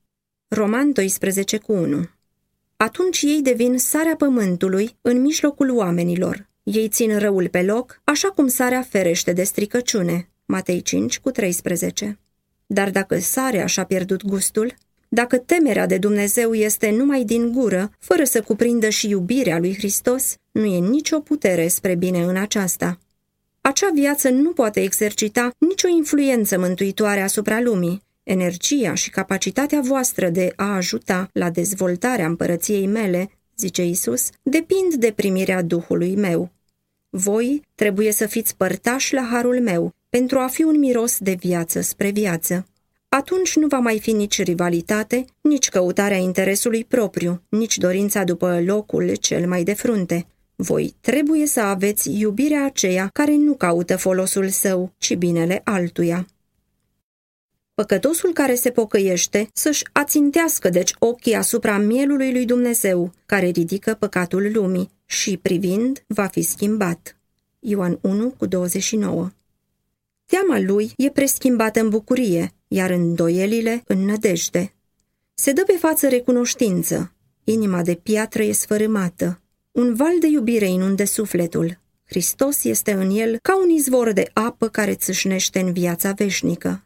Roman 0.48 0.92
12 0.92 1.58
cu 1.58 1.72
1 1.72 2.08
Atunci 2.76 3.22
ei 3.22 3.42
devin 3.42 3.78
sarea 3.78 4.16
pământului 4.16 4.96
în 5.00 5.20
mijlocul 5.20 5.76
oamenilor. 5.76 6.48
Ei 6.62 6.88
țin 6.88 7.18
răul 7.18 7.48
pe 7.48 7.62
loc, 7.62 8.00
așa 8.04 8.28
cum 8.28 8.46
sarea 8.46 8.82
ferește 8.82 9.32
de 9.32 9.42
stricăciune. 9.42 10.28
Matei 10.44 10.82
5 10.82 11.20
cu 11.20 11.30
13 11.30 12.18
Dar 12.66 12.90
dacă 12.90 13.18
sarea 13.18 13.66
și-a 13.66 13.84
pierdut 13.84 14.24
gustul, 14.24 14.74
dacă 15.14 15.38
temerea 15.38 15.86
de 15.86 15.98
Dumnezeu 15.98 16.54
este 16.54 16.90
numai 16.90 17.24
din 17.24 17.52
gură, 17.52 17.90
fără 17.98 18.24
să 18.24 18.42
cuprindă 18.42 18.88
și 18.88 19.08
iubirea 19.08 19.58
lui 19.58 19.74
Hristos, 19.74 20.34
nu 20.50 20.64
e 20.64 20.78
nicio 20.78 21.20
putere 21.20 21.68
spre 21.68 21.94
bine 21.94 22.22
în 22.22 22.36
aceasta. 22.36 22.98
Acea 23.60 23.90
viață 23.94 24.28
nu 24.28 24.52
poate 24.52 24.82
exercita 24.82 25.50
nicio 25.58 25.88
influență 25.88 26.58
mântuitoare 26.58 27.20
asupra 27.20 27.60
lumii. 27.60 28.02
Energia 28.22 28.94
și 28.94 29.10
capacitatea 29.10 29.80
voastră 29.80 30.28
de 30.28 30.52
a 30.56 30.74
ajuta 30.74 31.28
la 31.32 31.50
dezvoltarea 31.50 32.26
împărăției 32.26 32.86
mele, 32.86 33.30
zice 33.56 33.84
Isus, 33.84 34.28
depind 34.42 34.94
de 34.94 35.12
primirea 35.16 35.62
Duhului 35.62 36.16
meu. 36.16 36.50
Voi 37.10 37.62
trebuie 37.74 38.12
să 38.12 38.26
fiți 38.26 38.56
părtași 38.56 39.14
la 39.14 39.22
harul 39.22 39.60
meu, 39.60 39.94
pentru 40.08 40.38
a 40.38 40.46
fi 40.46 40.62
un 40.62 40.78
miros 40.78 41.18
de 41.18 41.32
viață 41.32 41.80
spre 41.80 42.10
viață 42.10 42.66
atunci 43.14 43.56
nu 43.56 43.66
va 43.66 43.78
mai 43.78 44.00
fi 44.00 44.12
nici 44.12 44.42
rivalitate, 44.42 45.24
nici 45.40 45.68
căutarea 45.68 46.16
interesului 46.16 46.84
propriu, 46.84 47.42
nici 47.48 47.78
dorința 47.78 48.24
după 48.24 48.62
locul 48.64 49.14
cel 49.14 49.48
mai 49.48 49.62
de 49.62 49.72
frunte. 49.72 50.26
Voi 50.56 50.94
trebuie 51.00 51.46
să 51.46 51.60
aveți 51.60 52.10
iubirea 52.10 52.64
aceea 52.64 53.10
care 53.12 53.34
nu 53.36 53.54
caută 53.54 53.96
folosul 53.96 54.48
său, 54.48 54.92
ci 54.98 55.14
binele 55.14 55.60
altuia. 55.64 56.26
Păcătosul 57.74 58.32
care 58.32 58.54
se 58.54 58.70
pocăiește 58.70 59.48
să-și 59.52 59.84
ațintească 59.92 60.68
deci 60.68 60.94
ochii 60.98 61.34
asupra 61.34 61.78
mielului 61.78 62.32
lui 62.32 62.44
Dumnezeu, 62.44 63.12
care 63.26 63.46
ridică 63.46 63.96
păcatul 63.98 64.50
lumii, 64.52 64.90
și 65.06 65.36
privind 65.36 66.04
va 66.06 66.26
fi 66.26 66.42
schimbat. 66.42 67.16
Ioan 67.58 67.98
1 68.02 68.34
cu 68.38 68.46
29 68.46 69.30
Teama 70.26 70.60
lui 70.60 70.92
e 70.96 71.10
preschimbată 71.10 71.80
în 71.80 71.88
bucurie, 71.88 72.52
iar 72.72 72.90
îndoielile 72.90 73.82
în 73.86 74.04
nădejde. 74.04 74.74
Se 75.34 75.52
dă 75.52 75.62
pe 75.66 75.76
față 75.78 76.08
recunoștință, 76.08 77.12
inima 77.44 77.82
de 77.82 77.94
piatră 77.94 78.42
e 78.42 78.52
sfărâmată, 78.52 79.40
un 79.72 79.94
val 79.94 80.18
de 80.20 80.26
iubire 80.26 80.66
inunde 80.66 81.04
sufletul. 81.04 81.80
Hristos 82.04 82.64
este 82.64 82.92
în 82.92 83.10
el 83.10 83.38
ca 83.42 83.60
un 83.62 83.68
izvor 83.70 84.12
de 84.12 84.30
apă 84.32 84.68
care 84.68 84.94
țâșnește 84.94 85.60
în 85.60 85.72
viața 85.72 86.12
veșnică. 86.12 86.84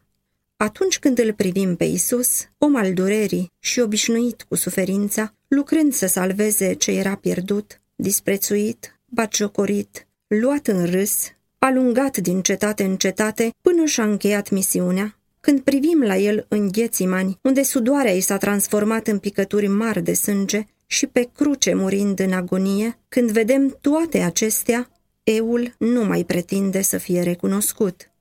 Atunci 0.57 0.99
când 0.99 1.19
îl 1.19 1.33
privim 1.33 1.75
pe 1.75 1.83
Isus, 1.83 2.45
om 2.57 2.75
al 2.75 2.93
durerii 2.93 3.51
și 3.59 3.79
obișnuit 3.79 4.45
cu 4.47 4.55
suferința, 4.55 5.33
lucrând 5.47 5.93
să 5.93 6.07
salveze 6.07 6.73
ce 6.73 6.91
era 6.91 7.15
pierdut, 7.15 7.81
disprețuit, 7.95 8.99
batjocorit, 9.05 10.07
luat 10.27 10.67
în 10.67 10.85
râs, 10.85 11.31
alungat 11.59 12.17
din 12.17 12.41
cetate 12.41 12.83
în 12.83 12.97
cetate 12.97 13.53
până 13.61 13.85
și-a 13.85 14.03
încheiat 14.03 14.49
misiunea, 14.49 15.16
când 15.47 15.61
privim 15.61 16.01
la 16.01 16.15
el 16.15 16.45
în 16.47 16.71
ghețimani, 16.71 17.39
unde 17.41 17.63
sudoarea 17.63 18.11
i 18.11 18.19
s-a 18.19 18.37
transformat 18.37 19.07
în 19.07 19.19
picături 19.19 19.67
mari 19.67 20.01
de 20.01 20.13
sânge 20.13 20.65
și 20.85 21.07
pe 21.07 21.29
cruce 21.35 21.73
murind 21.73 22.19
în 22.19 22.31
agonie, 22.31 22.99
când 23.07 23.31
vedem 23.31 23.77
toate 23.81 24.19
acestea, 24.19 24.89
eul 25.23 25.75
nu 25.77 26.03
mai 26.03 26.23
pretinde 26.23 26.81
să 26.81 26.97
fie 26.97 27.21
recunoscut. 27.21 28.11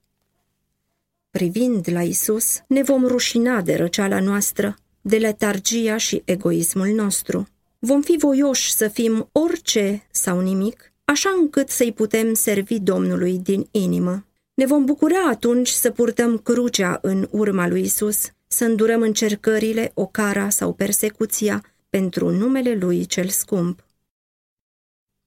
Privind 1.31 1.89
la 1.91 2.03
Isus, 2.03 2.61
ne 2.67 2.83
vom 2.83 3.07
rușina 3.07 3.63
de 3.63 3.75
răceala 3.75 4.21
noastră, 4.21 4.75
de 5.01 5.17
letargia 5.17 5.97
și 5.97 6.23
egoismul 6.25 6.89
nostru. 6.89 7.49
Vom 7.79 8.03
fi 8.03 8.17
voioși 8.19 8.73
să 8.73 8.89
fim 8.89 9.29
orice 9.33 10.07
sau 10.11 10.41
nimic, 10.41 10.93
așa 11.05 11.31
încât 11.41 11.69
să-i 11.69 11.93
putem 11.93 12.35
servi 12.35 12.81
Domnului 12.81 13.39
din 13.39 13.69
inimă. 13.71 14.26
Ne 14.57 14.67
vom 14.67 14.85
bucura 14.85 15.29
atunci 15.29 15.69
să 15.69 15.91
purtăm 15.91 16.39
crucea 16.39 16.99
în 17.03 17.29
urma 17.31 17.69
lui 17.69 17.81
Isus, 17.81 18.31
să 18.47 18.65
îndurăm 18.65 19.03
încercările, 19.03 19.91
ocara 19.95 20.51
sau 20.51 20.73
persecuția 20.73 21.65
pentru 21.91 22.31
numele 22.31 22.75
lui 22.75 23.07
cel 23.07 23.29
scump. 23.29 23.85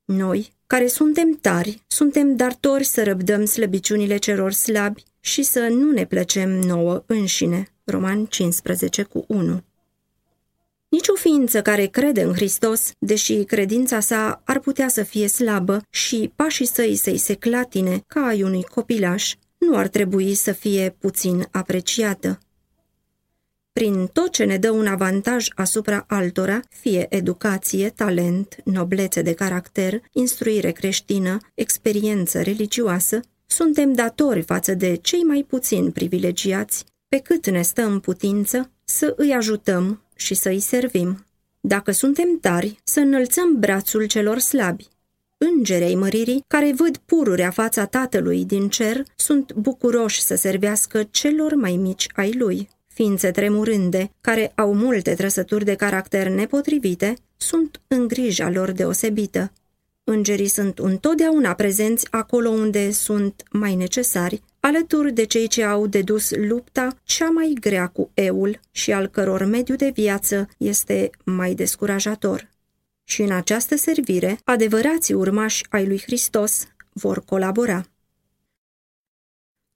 Noi, 0.06 0.54
care 0.68 0.88
suntem 0.88 1.34
tari, 1.34 1.84
suntem 1.88 2.36
dartori 2.36 2.84
să 2.84 3.04
răbdăm 3.04 3.46
slăbiciunile 3.46 4.18
celor 4.18 4.52
slabi 4.52 5.04
și 5.20 5.44
să 5.44 5.68
nu 5.68 5.92
ne 5.92 6.06
plăcem 6.06 6.50
nouă 6.50 7.04
înșine. 7.06 7.68
Roman 7.84 8.26
15 8.26 9.04
cu 9.04 9.26
1 9.28 9.64
Nici 10.90 11.08
o 11.08 11.16
ființă 11.16 11.62
care 11.62 11.86
crede 11.86 12.22
în 12.22 12.34
Hristos, 12.34 12.92
deși 13.00 13.44
credința 13.44 14.00
sa 14.00 14.42
ar 14.46 14.60
putea 14.60 14.88
să 14.88 15.04
fie 15.04 15.28
slabă 15.28 15.82
și 15.90 16.32
pașii 16.36 16.66
săi 16.66 16.96
să-i 16.96 17.18
se 17.18 17.34
clatine 17.34 18.04
ca 18.08 18.26
ai 18.26 18.44
unui 18.44 18.64
copilaș, 18.64 19.34
nu 19.58 19.78
ar 19.78 19.88
trebui 19.88 20.34
să 20.34 20.52
fie 20.52 20.96
puțin 21.00 21.48
apreciată. 21.52 22.40
Prin 23.74 24.08
tot 24.14 24.32
ce 24.32 24.44
ne 24.44 24.58
dă 24.58 24.72
un 24.72 24.88
avantaj 24.88 25.48
asupra 25.56 26.06
altora, 26.08 26.60
fie 26.70 27.06
educație, 27.10 27.90
talent, 27.90 28.56
noblețe 28.64 29.22
de 29.22 29.34
caracter, 29.34 30.02
instruire 30.12 30.72
creștină, 30.72 31.38
experiență 31.54 32.42
religioasă, 32.42 33.20
suntem 33.46 33.94
datori 33.94 34.42
față 34.42 34.74
de 34.74 34.96
cei 34.96 35.22
mai 35.22 35.46
puțin 35.48 35.92
privilegiați, 35.92 36.86
pe 37.08 37.18
cât 37.18 37.50
ne 37.50 37.62
stă 37.62 37.82
în 37.82 38.00
putință 38.00 38.72
să 38.84 39.14
îi 39.18 39.34
ajutăm 39.34 40.02
și 40.20 40.34
să 40.34 40.50
îi 40.50 40.60
servim. 40.60 41.26
Dacă 41.60 41.92
suntem 41.92 42.38
tari, 42.42 42.80
să 42.84 43.00
înălțăm 43.00 43.60
brațul 43.60 44.06
celor 44.06 44.40
slabi. 44.40 44.88
Îngerei 45.38 45.96
măririi, 45.96 46.44
care 46.48 46.74
văd 46.76 46.98
pururea 46.98 47.50
fața 47.50 47.86
Tatălui 47.86 48.46
din 48.46 48.70
cer, 48.70 49.04
sunt 49.16 49.54
bucuroși 49.54 50.22
să 50.22 50.36
servească 50.36 51.04
celor 51.12 51.56
mai 51.56 51.76
mici 51.76 52.08
ai 52.16 52.34
lui. 52.34 52.70
Ființe 52.88 53.32
tremurânde, 53.32 54.12
care 54.22 54.52
au 54.56 54.74
multe 54.74 55.14
trăsături 55.14 55.66
de 55.66 55.76
caracter 55.76 56.28
nepotrivite, 56.28 57.14
sunt 57.38 57.82
în 57.88 58.08
grija 58.08 58.50
lor 58.50 58.72
deosebită. 58.72 59.52
Îngerii 60.04 60.48
sunt 60.48 60.80
întotdeauna 60.80 61.54
prezenți 61.54 62.08
acolo 62.10 62.50
unde 62.50 62.92
sunt 62.92 63.44
mai 63.52 63.76
necesari, 63.76 64.42
alături 64.60 65.12
de 65.12 65.24
cei 65.24 65.48
ce 65.48 65.64
au 65.64 65.88
dedus 65.88 66.32
lupta 66.36 66.98
cea 67.04 67.30
mai 67.30 67.58
grea 67.60 67.88
cu 67.88 68.12
eul 68.14 68.60
și 68.72 68.92
al 68.92 69.08
căror 69.08 69.44
mediu 69.44 69.76
de 69.76 69.90
viață 69.90 70.48
este 70.58 71.10
mai 71.24 71.54
descurajator. 71.54 72.50
Și 73.04 73.22
în 73.22 73.32
această 73.32 73.76
servire, 73.76 74.40
adevărații 74.44 75.14
urmași 75.14 75.66
ai 75.70 75.88
lui 75.88 76.02
Hristos 76.02 76.68
vor 76.94 77.24
colabora. 77.26 77.86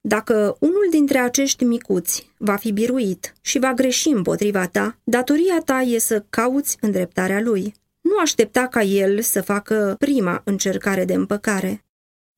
Dacă 0.00 0.56
unul 0.60 0.86
dintre 0.90 1.18
acești 1.18 1.64
micuți 1.64 2.32
va 2.38 2.56
fi 2.56 2.72
biruit 2.72 3.34
și 3.40 3.58
va 3.58 3.72
greși 3.72 4.08
împotriva 4.08 4.66
ta, 4.66 4.98
datoria 5.04 5.60
ta 5.64 5.80
e 5.80 5.98
să 5.98 6.24
cauți 6.30 6.76
îndreptarea 6.80 7.40
lui. 7.40 7.74
Nu 8.00 8.18
aștepta 8.18 8.66
ca 8.66 8.82
el 8.82 9.20
să 9.20 9.42
facă 9.42 9.94
prima 9.98 10.40
încercare 10.44 11.04
de 11.04 11.14
împăcare. 11.14 11.84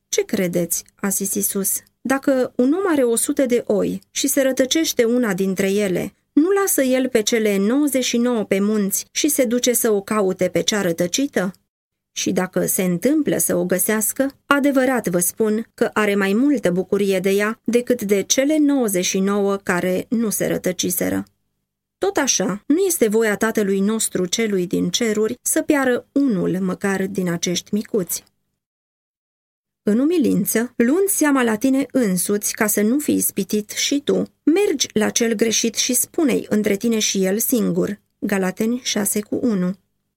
Ce 0.08 0.24
credeți, 0.24 0.84
a 0.94 1.08
zis 1.08 1.34
Isus, 1.34 1.82
dacă 2.06 2.52
un 2.56 2.72
om 2.72 2.92
are 2.92 3.02
o 3.02 3.16
sută 3.16 3.46
de 3.46 3.62
oi 3.66 4.00
și 4.10 4.26
se 4.26 4.42
rătăcește 4.42 5.04
una 5.04 5.34
dintre 5.34 5.70
ele, 5.70 6.14
nu 6.32 6.50
lasă 6.50 6.82
el 6.82 7.08
pe 7.08 7.22
cele 7.22 7.58
99 7.58 8.44
pe 8.44 8.60
munți 8.60 9.06
și 9.10 9.28
se 9.28 9.44
duce 9.44 9.72
să 9.72 9.90
o 9.90 10.00
caute 10.00 10.48
pe 10.48 10.62
cea 10.62 10.80
rătăcită? 10.80 11.52
Și 12.12 12.32
dacă 12.32 12.66
se 12.66 12.82
întâmplă 12.82 13.36
să 13.36 13.56
o 13.56 13.64
găsească, 13.64 14.30
adevărat 14.46 15.08
vă 15.08 15.18
spun 15.18 15.66
că 15.74 15.90
are 15.92 16.14
mai 16.14 16.32
multă 16.32 16.70
bucurie 16.70 17.18
de 17.18 17.30
ea 17.30 17.60
decât 17.64 18.02
de 18.02 18.22
cele 18.22 18.58
99 18.58 19.56
care 19.56 20.06
nu 20.08 20.30
se 20.30 20.46
rătăciseră. 20.46 21.24
Tot 21.98 22.16
așa, 22.16 22.62
nu 22.66 22.78
este 22.78 23.08
voia 23.08 23.36
Tatălui 23.36 23.80
nostru 23.80 24.26
celui 24.26 24.66
din 24.66 24.90
ceruri 24.90 25.38
să 25.42 25.62
piară 25.62 26.06
unul 26.12 26.58
măcar 26.60 27.06
din 27.06 27.30
acești 27.30 27.74
micuți. 27.74 28.24
În 29.88 29.98
umilință, 29.98 30.72
luând 30.76 31.08
seama 31.08 31.42
la 31.42 31.56
tine 31.56 31.86
însuți 31.92 32.52
ca 32.52 32.66
să 32.66 32.80
nu 32.80 32.98
fii 32.98 33.14
ispitit 33.14 33.70
și 33.70 34.00
tu, 34.04 34.22
mergi 34.42 34.88
la 34.92 35.10
cel 35.10 35.34
greșit 35.34 35.74
și 35.74 35.94
spune-i 35.94 36.46
între 36.48 36.76
tine 36.76 36.98
și 36.98 37.24
el 37.24 37.38
singur. 37.38 38.00
Galateni 38.18 38.80
6 38.84 39.20
cu 39.20 39.38
1 39.42 39.58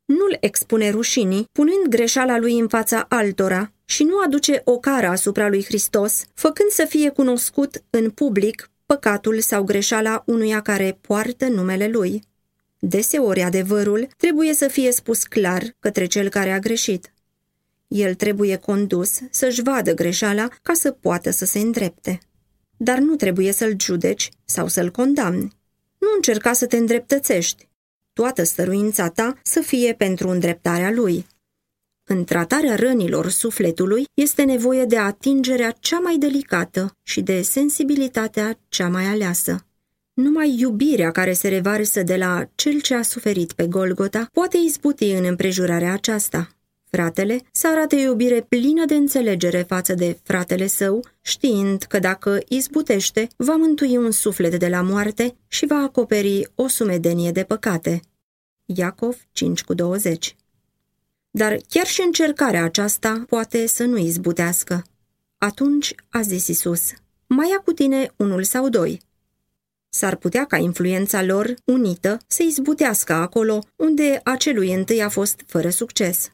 Nu-l 0.06 0.38
expune 0.40 0.90
rușinii, 0.90 1.50
punând 1.52 1.86
greșeala 1.90 2.38
lui 2.38 2.60
în 2.60 2.68
fața 2.68 3.06
altora 3.10 3.72
și 3.86 4.04
nu 4.04 4.20
aduce 4.20 4.62
o 4.64 4.78
cară 4.78 5.08
asupra 5.08 5.50
lui 5.50 5.64
Hristos, 5.64 6.24
făcând 6.34 6.70
să 6.70 6.86
fie 6.90 7.10
cunoscut 7.10 7.84
în 7.90 8.10
public 8.10 8.70
păcatul 8.86 9.40
sau 9.40 9.64
greșeala 9.64 10.24
unuia 10.26 10.62
care 10.62 10.98
poartă 11.02 11.48
numele 11.48 11.88
lui. 11.88 12.22
Deseori 12.80 13.42
adevărul 13.42 14.08
trebuie 14.18 14.54
să 14.54 14.68
fie 14.68 14.92
spus 14.92 15.24
clar 15.24 15.64
către 15.80 16.06
cel 16.06 16.30
care 16.30 16.52
a 16.52 16.60
greșit. 16.60 17.14
El 17.90 18.14
trebuie 18.14 18.56
condus 18.56 19.20
să-și 19.30 19.62
vadă 19.62 19.94
greșeala 19.94 20.48
ca 20.62 20.74
să 20.74 20.92
poată 20.92 21.30
să 21.30 21.46
se 21.46 21.60
îndrepte. 21.60 22.20
Dar 22.78 22.98
nu 22.98 23.16
trebuie 23.16 23.52
să-l 23.52 23.76
judeci 23.80 24.30
sau 24.46 24.68
să-l 24.68 24.92
condamni. 24.92 25.58
Nu 25.98 26.08
încerca 26.16 26.54
să 26.54 26.66
te 26.66 26.78
îndreptățești. 26.78 27.70
Toată 28.14 28.44
stăruința 28.44 29.10
ta 29.10 29.40
să 29.44 29.60
fie 29.62 29.94
pentru 29.94 30.30
îndreptarea 30.30 30.92
lui. 30.92 31.26
În 32.04 32.24
tratarea 32.24 32.76
rănilor 32.76 33.30
sufletului 33.30 34.06
este 34.14 34.44
nevoie 34.44 34.86
de 34.86 34.98
atingerea 34.98 35.72
cea 35.72 36.00
mai 36.00 36.18
delicată 36.18 36.98
și 37.04 37.22
de 37.22 37.42
sensibilitatea 37.42 38.60
cea 38.68 38.90
mai 38.90 39.06
aleasă. 39.06 39.66
Numai 40.14 40.56
iubirea 40.60 41.12
care 41.12 41.34
se 41.34 41.48
revarsă 41.48 42.04
de 42.04 42.16
la 42.16 42.50
cel 42.56 42.82
ce 42.82 42.96
a 42.96 43.02
suferit 43.02 43.54
pe 43.54 43.68
Golgota 43.68 44.30
poate 44.34 44.58
izbuti 44.58 45.12
în 45.12 45.26
împrejurarea 45.26 45.94
aceasta. 45.94 46.59
Fratele 46.92 47.42
să 47.52 47.68
arate 47.68 47.96
iubire 47.96 48.42
plină 48.42 48.86
de 48.86 48.96
înțelegere 48.96 49.62
față 49.62 49.94
de 49.94 50.18
fratele 50.24 50.68
său, 50.68 51.06
știind 51.22 51.84
că 51.84 52.00
dacă 52.00 52.40
izbutește, 52.48 53.28
va 53.36 53.56
mântui 53.56 53.98
un 53.98 54.12
suflet 54.12 54.60
de 54.60 54.68
la 54.68 54.82
moarte 54.82 55.36
și 55.48 55.66
va 55.66 55.76
acoperi 55.76 56.52
o 56.56 56.68
sumedenie 56.68 57.32
de 57.32 57.44
păcate. 57.44 58.02
Iacov 58.66 59.16
5,20 59.16 60.14
Dar 61.32 61.58
chiar 61.70 61.86
și 61.86 62.02
încercarea 62.02 62.64
aceasta 62.64 63.24
poate 63.28 63.68
să 63.68 63.84
nu 63.84 63.98
izbutească. 63.98 64.84
Atunci 65.38 65.96
a 66.10 66.22
zis 66.22 66.48
Isus, 66.48 66.94
mai 67.28 67.50
ia 67.50 67.58
cu 67.58 67.72
tine 67.72 68.12
unul 68.16 68.44
sau 68.44 68.70
doi. 68.70 69.02
S-ar 69.90 70.16
putea 70.16 70.46
ca 70.46 70.58
influența 70.58 71.24
lor, 71.24 71.54
unită, 71.66 72.18
să 72.28 72.44
izbutească 72.44 73.14
acolo 73.14 73.64
unde 73.76 74.22
acelui 74.24 74.74
întâi 74.74 75.02
a 75.02 75.10
fost 75.10 75.42
fără 75.46 75.70
succes. 75.70 76.30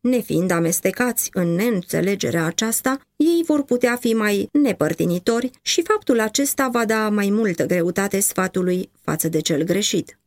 Nefiind 0.00 0.50
amestecați 0.50 1.30
în 1.32 1.54
neînțelegerea 1.54 2.44
aceasta, 2.44 3.00
ei 3.16 3.42
vor 3.46 3.62
putea 3.62 3.96
fi 3.96 4.12
mai 4.12 4.48
nepărtinitori 4.52 5.50
și 5.62 5.82
faptul 5.82 6.20
acesta 6.20 6.68
va 6.68 6.84
da 6.84 7.08
mai 7.08 7.30
multă 7.30 7.66
greutate 7.66 8.20
sfatului 8.20 8.90
față 9.00 9.28
de 9.28 9.40
cel 9.40 9.62
greșit. 9.62 10.18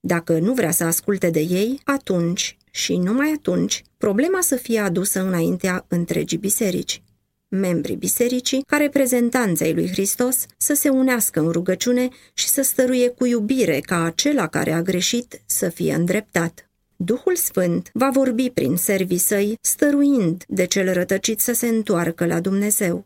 Dacă 0.00 0.38
nu 0.38 0.52
vrea 0.52 0.70
să 0.70 0.84
asculte 0.84 1.30
de 1.30 1.40
ei, 1.40 1.80
atunci 1.84 2.56
și 2.70 2.96
numai 2.96 3.32
atunci, 3.36 3.82
problema 3.96 4.40
să 4.40 4.56
fie 4.56 4.78
adusă 4.78 5.20
înaintea 5.20 5.84
întregii 5.88 6.38
biserici. 6.38 7.02
Membrii 7.48 7.96
bisericii, 7.96 8.62
ca 8.66 8.76
reprezentanți 8.76 9.62
ai 9.62 9.74
lui 9.74 9.88
Hristos, 9.88 10.46
să 10.56 10.74
se 10.74 10.88
unească 10.88 11.40
în 11.40 11.50
rugăciune 11.50 12.08
și 12.34 12.48
să 12.48 12.62
stăruie 12.62 13.08
cu 13.08 13.26
iubire 13.26 13.80
ca 13.80 14.02
acela 14.04 14.46
care 14.46 14.72
a 14.72 14.82
greșit 14.82 15.42
să 15.46 15.68
fie 15.68 15.94
îndreptat. 15.94 16.69
Duhul 17.02 17.36
Sfânt 17.36 17.90
va 17.92 18.10
vorbi 18.10 18.50
prin 18.50 18.76
servii 18.76 19.18
săi, 19.18 19.58
stăruind 19.60 20.44
de 20.48 20.66
cel 20.66 20.92
rătăcit 20.92 21.40
să 21.40 21.52
se 21.52 21.68
întoarcă 21.68 22.26
la 22.26 22.40
Dumnezeu. 22.40 23.04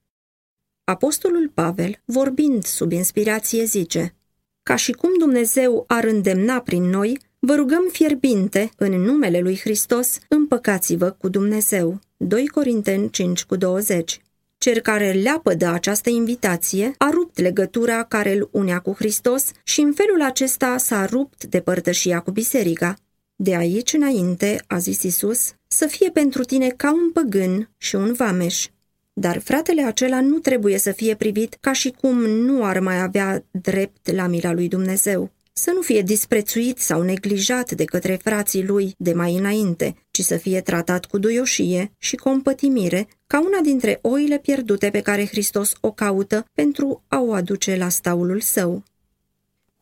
Apostolul 0.84 1.50
Pavel, 1.54 2.00
vorbind 2.04 2.64
sub 2.64 2.92
inspirație, 2.92 3.64
zice 3.64 4.14
Ca 4.62 4.76
și 4.76 4.92
cum 4.92 5.10
Dumnezeu 5.18 5.84
ar 5.86 6.04
îndemna 6.04 6.60
prin 6.60 6.82
noi, 6.82 7.18
vă 7.38 7.54
rugăm 7.54 7.88
fierbinte, 7.92 8.70
în 8.76 9.00
numele 9.00 9.40
lui 9.40 9.58
Hristos, 9.58 10.18
împăcați-vă 10.28 11.10
cu 11.10 11.28
Dumnezeu. 11.28 11.98
2 12.16 12.48
Corinteni 12.48 13.10
5 13.10 13.44
cu 13.44 13.56
20 13.56 14.20
Cel 14.58 14.80
care 14.80 15.12
leapă 15.12 15.54
de 15.54 15.66
această 15.66 16.10
invitație 16.10 16.94
a 16.98 17.10
rupt 17.10 17.38
legătura 17.38 18.02
care 18.02 18.32
îl 18.32 18.48
unea 18.52 18.78
cu 18.78 18.92
Hristos 18.92 19.50
și 19.64 19.80
în 19.80 19.92
felul 19.92 20.22
acesta 20.22 20.76
s-a 20.78 21.06
rupt 21.06 21.44
de 21.44 21.60
părtășia 21.60 22.20
cu 22.20 22.30
biserica. 22.30 22.94
De 23.36 23.54
aici 23.56 23.92
înainte, 23.92 24.62
a 24.66 24.78
zis 24.78 25.02
Isus, 25.02 25.54
să 25.66 25.86
fie 25.86 26.10
pentru 26.10 26.44
tine 26.44 26.68
ca 26.68 26.92
un 26.92 27.10
păgân 27.12 27.70
și 27.76 27.94
un 27.94 28.12
vameș. 28.12 28.66
Dar 29.12 29.38
fratele 29.38 29.82
acela 29.82 30.20
nu 30.20 30.38
trebuie 30.38 30.78
să 30.78 30.92
fie 30.92 31.14
privit 31.14 31.56
ca 31.60 31.72
și 31.72 31.90
cum 31.90 32.20
nu 32.24 32.64
ar 32.64 32.80
mai 32.80 33.00
avea 33.00 33.44
drept 33.50 34.10
la 34.10 34.26
mila 34.26 34.52
lui 34.52 34.68
Dumnezeu. 34.68 35.30
Să 35.52 35.70
nu 35.74 35.80
fie 35.80 36.02
disprețuit 36.02 36.78
sau 36.78 37.02
neglijat 37.02 37.72
de 37.72 37.84
către 37.84 38.18
frații 38.22 38.64
lui 38.64 38.94
de 38.98 39.12
mai 39.12 39.34
înainte, 39.34 39.94
ci 40.10 40.20
să 40.20 40.36
fie 40.36 40.60
tratat 40.60 41.04
cu 41.04 41.18
duioșie 41.18 41.92
și 41.98 42.16
compătimire 42.16 43.08
ca 43.26 43.40
una 43.40 43.60
dintre 43.62 43.98
oile 44.02 44.38
pierdute 44.38 44.90
pe 44.90 45.00
care 45.00 45.26
Hristos 45.26 45.72
o 45.80 45.92
caută 45.92 46.44
pentru 46.54 47.02
a 47.08 47.20
o 47.20 47.32
aduce 47.32 47.76
la 47.76 47.88
staulul 47.88 48.40
său. 48.40 48.82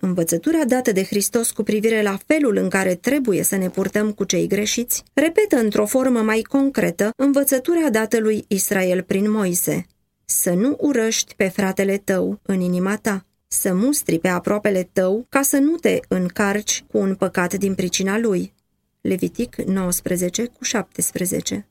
Învățătura 0.05 0.65
dată 0.65 0.93
de 0.93 1.05
Hristos 1.05 1.51
cu 1.51 1.63
privire 1.63 2.03
la 2.03 2.19
felul 2.27 2.57
în 2.57 2.69
care 2.69 2.95
trebuie 2.95 3.43
să 3.43 3.57
ne 3.57 3.69
purtăm 3.69 4.13
cu 4.13 4.25
cei 4.25 4.47
greșiți 4.47 5.03
repetă 5.13 5.57
într-o 5.57 5.87
formă 5.87 6.21
mai 6.21 6.41
concretă 6.41 7.11
învățătura 7.17 7.91
dată 7.91 8.19
lui 8.19 8.45
Israel 8.49 9.03
prin 9.03 9.31
Moise. 9.31 9.87
Să 10.25 10.51
nu 10.51 10.77
urăști 10.81 11.35
pe 11.35 11.49
fratele 11.49 11.97
tău 11.97 12.41
în 12.43 12.61
inima 12.61 12.97
ta, 12.97 13.27
să 13.47 13.75
mustri 13.75 14.19
pe 14.19 14.29
aproapele 14.29 14.89
tău 14.93 15.27
ca 15.29 15.43
să 15.43 15.57
nu 15.57 15.77
te 15.77 16.01
încarci 16.09 16.85
cu 16.91 16.99
un 16.99 17.15
păcat 17.15 17.55
din 17.55 17.75
pricina 17.75 18.19
lui. 18.19 18.53
Levitic 19.01 19.57
19 19.57 20.45
cu 20.45 20.65
17 20.65 21.67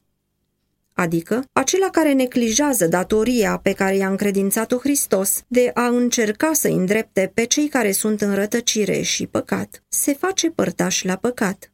adică 1.01 1.43
acela 1.53 1.89
care 1.89 2.13
neclijează 2.13 2.87
datoria 2.87 3.57
pe 3.57 3.73
care 3.73 3.95
i-a 3.95 4.09
încredințat-o 4.09 4.77
Hristos 4.77 5.43
de 5.47 5.71
a 5.73 5.87
încerca 5.87 6.53
să 6.53 6.67
îndrepte 6.67 7.31
pe 7.33 7.45
cei 7.45 7.67
care 7.67 7.91
sunt 7.91 8.21
în 8.21 8.35
rătăcire 8.35 9.01
și 9.01 9.27
păcat, 9.27 9.83
se 9.87 10.13
face 10.13 10.49
părtaș 10.49 11.03
la 11.03 11.15
păcat. 11.15 11.71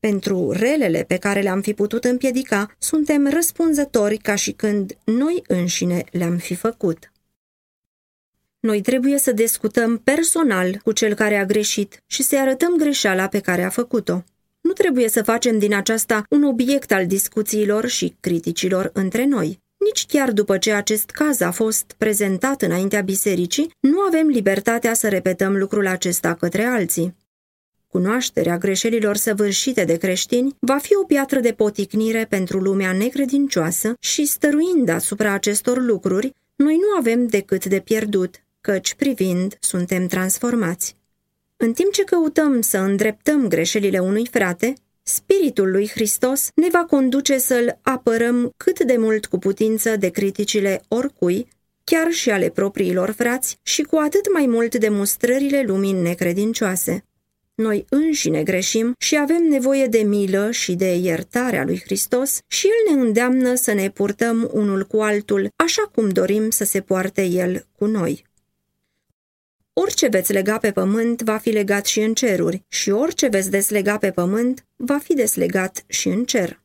Pentru 0.00 0.50
relele 0.50 1.04
pe 1.08 1.16
care 1.16 1.40
le-am 1.40 1.60
fi 1.60 1.74
putut 1.74 2.04
împiedica, 2.04 2.74
suntem 2.78 3.30
răspunzători 3.30 4.16
ca 4.16 4.34
și 4.34 4.52
când 4.52 4.98
noi 5.04 5.42
înșine 5.46 6.04
le-am 6.10 6.36
fi 6.36 6.54
făcut. 6.54 7.12
Noi 8.60 8.80
trebuie 8.80 9.18
să 9.18 9.32
discutăm 9.32 9.98
personal 9.98 10.80
cu 10.84 10.92
cel 10.92 11.14
care 11.14 11.36
a 11.36 11.44
greșit 11.44 12.02
și 12.06 12.22
să-i 12.22 12.38
arătăm 12.38 12.76
greșeala 12.76 13.28
pe 13.28 13.40
care 13.40 13.62
a 13.62 13.68
făcut-o. 13.68 14.24
Nu 14.68 14.74
trebuie 14.74 15.08
să 15.08 15.22
facem 15.22 15.58
din 15.58 15.74
aceasta 15.74 16.24
un 16.30 16.42
obiect 16.42 16.92
al 16.92 17.06
discuțiilor 17.06 17.86
și 17.86 18.16
criticilor 18.20 18.90
între 18.92 19.24
noi. 19.24 19.60
Nici 19.76 20.06
chiar 20.06 20.32
după 20.32 20.58
ce 20.58 20.72
acest 20.72 21.10
caz 21.10 21.40
a 21.40 21.50
fost 21.50 21.94
prezentat 21.98 22.62
înaintea 22.62 23.00
bisericii, 23.00 23.70
nu 23.80 24.00
avem 24.00 24.26
libertatea 24.26 24.94
să 24.94 25.08
repetăm 25.08 25.56
lucrul 25.56 25.86
acesta 25.86 26.34
către 26.34 26.64
alții. 26.64 27.16
Cunoașterea 27.86 28.58
greșelilor 28.58 29.16
săvârșite 29.16 29.84
de 29.84 29.96
creștini 29.96 30.56
va 30.58 30.78
fi 30.78 30.94
o 30.94 31.04
piatră 31.04 31.40
de 31.40 31.52
poticnire 31.52 32.26
pentru 32.28 32.58
lumea 32.58 32.92
necredincioasă 32.92 33.94
și 34.00 34.24
stăruind 34.24 34.88
asupra 34.88 35.32
acestor 35.32 35.82
lucruri, 35.82 36.34
noi 36.56 36.74
nu 36.74 36.96
avem 36.98 37.26
decât 37.26 37.64
de 37.64 37.80
pierdut, 37.80 38.34
căci 38.60 38.94
privind 38.94 39.56
suntem 39.60 40.06
transformați. 40.06 40.97
În 41.60 41.72
timp 41.72 41.92
ce 41.92 42.04
căutăm 42.04 42.60
să 42.60 42.78
îndreptăm 42.78 43.48
greșelile 43.48 43.98
unui 43.98 44.26
frate, 44.26 44.74
Spiritul 45.02 45.70
lui 45.70 45.88
Hristos 45.88 46.50
ne 46.54 46.66
va 46.72 46.84
conduce 46.84 47.38
să-l 47.38 47.78
apărăm 47.82 48.50
cât 48.56 48.84
de 48.84 48.96
mult 48.96 49.26
cu 49.26 49.38
putință 49.38 49.96
de 49.96 50.08
criticile 50.08 50.82
oricui, 50.88 51.48
chiar 51.84 52.10
și 52.10 52.30
ale 52.30 52.48
propriilor 52.48 53.10
frați, 53.10 53.58
și 53.62 53.82
cu 53.82 53.96
atât 53.96 54.32
mai 54.32 54.46
mult 54.46 54.74
de 54.74 54.88
mustrările 54.88 55.62
lumii 55.66 55.92
necredincioase. 55.92 57.04
Noi 57.54 57.84
înșine 57.88 58.42
greșim 58.42 58.94
și 58.98 59.16
avem 59.16 59.42
nevoie 59.48 59.86
de 59.86 59.98
milă 59.98 60.50
și 60.50 60.74
de 60.74 60.94
iertarea 60.94 61.64
lui 61.64 61.80
Hristos 61.84 62.38
și 62.46 62.66
El 62.66 62.94
ne 62.94 63.02
îndeamnă 63.02 63.54
să 63.54 63.72
ne 63.72 63.90
purtăm 63.90 64.50
unul 64.52 64.84
cu 64.84 65.00
altul 65.00 65.48
așa 65.56 65.82
cum 65.94 66.08
dorim 66.08 66.50
să 66.50 66.64
se 66.64 66.80
poarte 66.80 67.24
El 67.24 67.66
cu 67.78 67.86
noi. 67.86 68.27
Orice 69.80 70.08
veți 70.08 70.32
lega 70.32 70.58
pe 70.58 70.72
pământ 70.72 71.22
va 71.22 71.36
fi 71.36 71.50
legat 71.50 71.86
și 71.86 72.00
în 72.00 72.14
ceruri 72.14 72.64
și 72.68 72.90
orice 72.90 73.26
veți 73.26 73.50
deslega 73.50 73.98
pe 73.98 74.10
pământ 74.10 74.66
va 74.76 74.98
fi 74.98 75.14
deslegat 75.14 75.84
și 75.86 76.08
în 76.08 76.24
cer. 76.24 76.62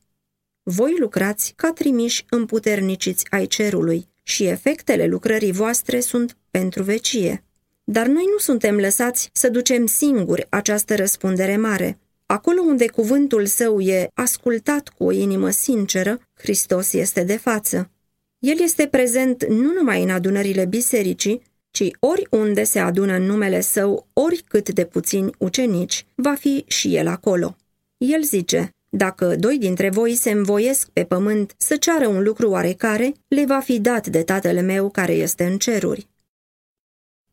Voi 0.62 0.94
lucrați 0.98 1.52
ca 1.56 1.72
trimiși 1.72 2.24
împuterniciți 2.28 3.26
ai 3.30 3.46
cerului 3.46 4.08
și 4.22 4.44
efectele 4.44 5.06
lucrării 5.06 5.52
voastre 5.52 6.00
sunt 6.00 6.36
pentru 6.50 6.82
vecie. 6.82 7.44
Dar 7.84 8.06
noi 8.06 8.24
nu 8.32 8.38
suntem 8.38 8.76
lăsați 8.76 9.30
să 9.32 9.48
ducem 9.48 9.86
singuri 9.86 10.46
această 10.48 10.94
răspundere 10.96 11.56
mare. 11.56 11.98
Acolo 12.26 12.60
unde 12.60 12.86
cuvântul 12.86 13.46
său 13.46 13.80
e 13.80 14.08
ascultat 14.14 14.88
cu 14.88 15.04
o 15.04 15.12
inimă 15.12 15.50
sinceră, 15.50 16.20
Hristos 16.34 16.92
este 16.92 17.22
de 17.22 17.36
față. 17.36 17.90
El 18.38 18.60
este 18.60 18.86
prezent 18.86 19.46
nu 19.46 19.72
numai 19.72 20.02
în 20.02 20.10
adunările 20.10 20.64
bisericii, 20.64 21.42
ci 21.74 21.90
oriunde 21.98 22.64
se 22.64 22.78
adună 22.78 23.14
în 23.14 23.22
numele 23.22 23.60
său 23.60 24.06
oricât 24.12 24.68
de 24.68 24.84
puțini 24.84 25.30
ucenici, 25.38 26.06
va 26.14 26.34
fi 26.34 26.64
și 26.66 26.96
el 26.96 27.06
acolo. 27.06 27.56
El 27.98 28.22
zice, 28.22 28.70
dacă 28.88 29.36
doi 29.36 29.58
dintre 29.58 29.90
voi 29.90 30.14
se 30.14 30.30
învoiesc 30.30 30.88
pe 30.88 31.04
pământ 31.04 31.54
să 31.56 31.76
ceară 31.76 32.06
un 32.06 32.22
lucru 32.22 32.50
oarecare, 32.50 33.12
le 33.28 33.44
va 33.44 33.60
fi 33.60 33.80
dat 33.80 34.06
de 34.06 34.22
tatăl 34.22 34.62
meu 34.62 34.90
care 34.90 35.12
este 35.12 35.44
în 35.44 35.58
ceruri. 35.58 36.08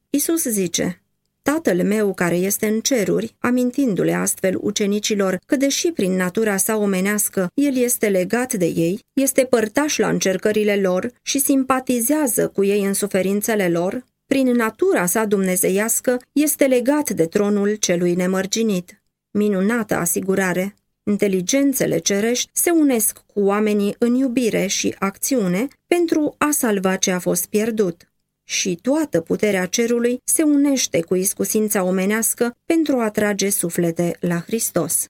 Isus 0.10 0.44
zice, 0.44 1.02
Tatăl 1.42 1.84
meu 1.84 2.14
care 2.14 2.36
este 2.36 2.68
în 2.68 2.80
ceruri, 2.80 3.36
amintindu-le 3.40 4.14
astfel 4.14 4.58
ucenicilor 4.62 5.40
că 5.46 5.56
deși 5.56 5.92
prin 5.92 6.16
natura 6.16 6.58
sa 6.58 6.76
omenească 6.78 7.52
el 7.54 7.76
este 7.76 8.10
legat 8.10 8.54
de 8.54 8.66
ei, 8.66 9.00
este 9.14 9.46
părtaș 9.46 9.98
la 9.98 10.10
încercările 10.10 10.76
lor 10.76 11.12
și 11.22 11.40
simpatizează 11.40 12.48
cu 12.48 12.64
ei 12.64 12.84
în 12.84 12.94
suferințele 12.94 13.70
lor, 13.70 14.04
prin 14.32 14.52
natura 14.52 15.06
sa 15.06 15.26
dumnezeiască, 15.26 16.22
este 16.32 16.66
legat 16.66 17.10
de 17.10 17.26
tronul 17.26 17.76
celui 17.76 18.16
nemărginit. 18.16 19.04
Minunată 19.32 19.96
asigurare! 19.96 20.76
Inteligențele 21.04 21.98
cerești 21.98 22.50
se 22.54 22.70
unesc 22.70 23.18
cu 23.34 23.42
oamenii 23.42 23.96
în 23.98 24.14
iubire 24.14 24.68
și 24.68 24.96
acțiune 25.00 25.68
pentru 25.88 26.36
a 26.38 26.50
salva 26.52 26.96
ce 26.96 27.12
a 27.12 27.20
fost 27.20 27.46
pierdut. 27.46 28.12
Și 28.44 28.80
toată 28.82 29.22
puterea 29.22 29.66
cerului 29.66 30.22
se 30.24 30.44
unește 30.44 31.02
cu 31.02 31.16
iscusința 31.16 31.84
omenească 31.84 32.56
pentru 32.66 33.00
a 33.00 33.10
trage 33.10 33.50
suflete 33.50 34.18
la 34.20 34.40
Hristos. 34.40 35.06